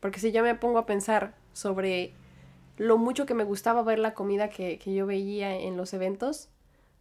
Porque 0.00 0.18
si 0.18 0.32
yo 0.32 0.42
me 0.42 0.56
pongo 0.56 0.78
a 0.78 0.84
pensar 0.84 1.36
sobre 1.52 2.12
lo 2.76 2.98
mucho 2.98 3.26
que 3.26 3.34
me 3.34 3.44
gustaba 3.44 3.82
ver 3.82 3.98
la 3.98 4.14
comida 4.14 4.48
que, 4.48 4.78
yo 4.84 5.06
veía 5.06 5.56
en 5.56 5.76
los 5.76 5.94
eventos, 5.94 6.48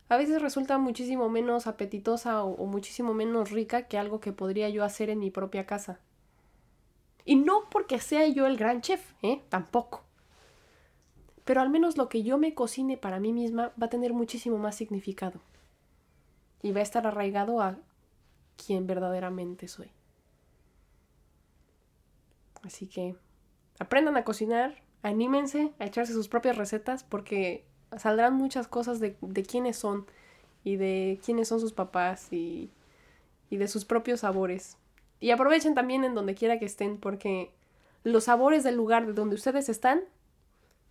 a 0.10 0.18
veces 0.18 0.42
resulta 0.42 0.78
muchísimo 0.78 1.30
menos 1.30 1.66
apetitosa 1.66 2.44
o, 2.44 2.66
muchísimo 2.66 3.14
menos 3.14 3.52
rica 3.52 3.88
que 3.88 3.98
algo 3.98 4.20
que 4.20 4.34
podría 4.34 4.70
yo 4.70 4.84
hacer 4.84 5.10
en 5.10 5.20
mi 5.20 5.32
propia 5.32 5.66
casa. 5.66 6.00
Y 7.26 7.36
no 7.36 7.70
porque 7.70 8.00
sea 8.00 8.28
yo 8.28 8.46
el 8.46 8.58
gran 8.58 8.82
chef, 8.82 9.14
¿eh? 9.22 9.42
Tampoco. 9.50 10.04
Pero 11.46 11.62
al 11.62 11.70
menos 11.70 11.98
lo 11.98 12.10
que 12.10 12.24
yo 12.24 12.38
me 12.38 12.54
cocine 12.54 12.98
para 12.98 13.20
mí 13.20 13.34
misma 13.34 13.72
va 13.82 13.88
a 13.88 13.90
tener 13.90 14.14
muchísimo 14.14 14.58
más 14.58 14.76
significado. 14.76 15.40
Y 16.62 16.72
va 16.72 16.82
a 16.82 16.84
estar 16.84 17.08
arraigado 17.08 17.62
a 17.62 17.78
quien 18.58 18.88
verdaderamente 18.88 19.68
soy. 19.68 19.92
Así 22.62 22.88
que 22.88 23.16
aprendan 23.80 24.16
a 24.18 24.24
cocinar, 24.24 24.83
anímense 25.04 25.74
a 25.80 25.86
echarse 25.86 26.14
sus 26.14 26.30
propias 26.30 26.58
recetas 26.58 27.04
porque 27.04 27.66
saldrán 27.98 28.34
muchas 28.34 28.68
cosas 28.68 29.00
de, 29.00 29.16
quiénes 29.48 29.78
son 29.78 30.08
y 30.64 30.78
de 30.78 31.20
quiénes 31.24 31.50
son 31.50 31.60
sus 31.60 31.74
papás 31.74 32.32
y, 32.32 32.72
y 33.50 33.58
de 33.58 33.68
sus 33.68 33.86
propios 33.86 34.22
sabores. 34.22 34.78
Y 35.20 35.32
aprovechen 35.32 35.76
también 35.76 36.04
en 36.04 36.16
donde 36.16 36.36
quiera 36.36 36.58
que 36.58 36.66
estén 36.66 36.98
porque 36.98 37.52
los 38.04 38.24
sabores 38.26 38.64
del 38.64 38.76
lugar 38.76 39.06
de 39.06 39.14
donde 39.14 39.36
ustedes 39.36 39.70
están 39.70 40.02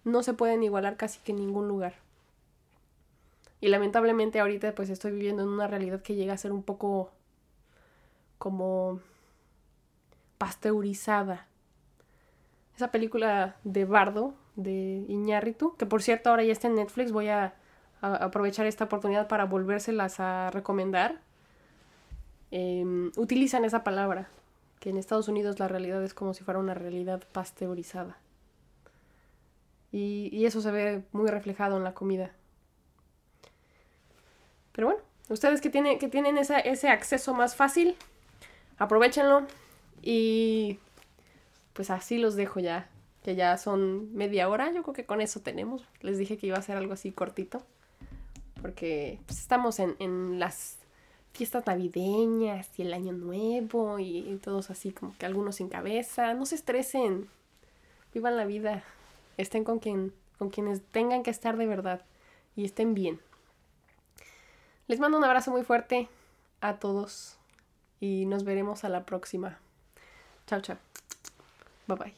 no 0.05 0.23
se 0.23 0.35
pueden 0.35 0.63
igualar 0.63 0.97
casi 0.97 1.19
que 1.21 1.33
en 1.33 1.39
ningún 1.39 1.67
lugar. 1.67 1.95
Y 3.61 3.69
lamentablemente 3.69 4.41
ahorita 4.41 4.75
pues 4.75 4.91
estoy 4.91 5.13
viviendo 5.13 5.43
en 5.43 5.49
una 5.49 5.69
realidad 5.69 6.03
que 6.03 6.15
llega 6.15 6.35
a 6.35 6.39
ser 6.39 6.53
un 6.53 6.63
poco 6.63 7.11
como 8.39 9.01
pasteurizada 10.37 11.47
esa 12.77 12.91
película 12.91 13.57
de 13.65 13.85
Bardo 13.85 14.35
de 14.57 15.05
Iñárritu, 15.09 15.77
que 15.77 15.87
por 15.87 16.03
cierto 16.03 16.31
ahora 16.31 16.45
ya 16.45 16.53
está 16.53 16.69
en 16.69 16.77
Netflix, 16.77 17.13
voy 17.13 17.29
a, 17.29 17.55
aprovechar 18.01 18.67
esta 18.67 18.85
oportunidad 18.85 19.29
para 19.29 19.45
volvérselas 19.45 20.19
a 20.19 20.51
recomendar. 20.51 21.21
Em, 22.51 23.13
utilizan 23.17 23.65
esa 23.65 23.85
palabra, 23.85 24.29
que 24.81 24.91
en 24.91 24.97
Estados 24.97 25.29
Unidos 25.29 25.61
la 25.61 25.69
realidad 25.69 26.03
es 26.03 26.13
como 26.13 26.35
si 26.35 26.43
fuera 26.43 26.59
una 26.59 26.75
realidad 26.75 27.23
pasteurizada. 27.31 28.19
Y, 29.93 30.45
eso 30.45 30.61
se 30.61 30.73
ve 30.73 31.05
muy 31.13 31.31
reflejado 31.31 31.77
en 31.77 31.85
la 31.85 31.95
comida. 31.95 32.33
Pero 34.73 34.89
bueno, 34.89 35.03
ustedes 35.29 35.61
que, 35.61 35.71
tienen, 35.71 35.99
que 35.99 36.09
tienen 36.09 36.39
ese 36.39 36.89
acceso 36.89 37.35
más 37.35 37.55
fácil, 37.55 37.95
aprovechenlo 38.79 39.47
y 40.03 40.81
pues 41.73 41.91
así 41.91 42.19
los 42.19 42.37
dejo 42.37 42.61
ya, 42.61 42.89
que 43.23 43.35
ya 43.35 43.57
son 43.57 44.15
media 44.15 44.49
hora, 44.49 44.73
yo 44.73 44.83
creo 44.83 44.95
que 44.95 45.07
con 45.07 45.21
eso 45.21 45.41
tenemos. 45.41 45.85
Les 46.01 46.19
dije 46.19 46.37
que 46.37 46.49
iba 46.49 46.59
a 46.59 46.63
ser 46.63 46.77
algo 46.77 46.93
así 46.93 47.13
cortito, 47.13 47.63
porque 48.61 49.21
pues, 49.27 49.41
estamos 49.41 49.79
en, 49.79 50.39
las 50.39 50.79
fiestas 51.33 51.67
navideñas 51.67 52.69
y 52.79 52.83
el 52.83 52.93
año 52.93 53.13
nuevo 53.13 53.99
y, 53.99 54.39
todos 54.43 54.71
así 54.71 54.93
como 54.93 55.17
que 55.17 55.27
algunos 55.27 55.57
sin 55.57 55.69
cabeza. 55.69 56.35
No 56.35 56.47
se 56.47 56.57
estresen, 56.57 57.29
vivan 58.13 58.37
la 58.37 58.45
vida, 58.45 58.83
estén 59.37 59.65
con, 59.65 59.79
quien, 59.79 60.13
con 60.39 60.51
quienes 60.51 60.83
tengan 60.83 61.23
que 61.23 61.31
estar 61.31 61.57
de 61.57 61.67
verdad 61.67 62.03
y 62.57 62.65
estén 62.65 62.95
bien. 62.95 63.21
Les 64.89 65.01
mando 65.01 65.17
un 65.17 65.25
abrazo 65.25 65.51
muy 65.51 65.63
fuerte 65.63 66.09
a 66.61 66.79
todos 66.79 67.39
y 68.01 68.27
nos 68.27 68.45
veremos 68.45 68.85
a 68.85 68.89
la 68.89 69.07
próxima. 69.07 69.59
Chao, 70.47 70.61
chao. 70.61 70.92
Bye 71.89 71.95
bye. 71.97 72.13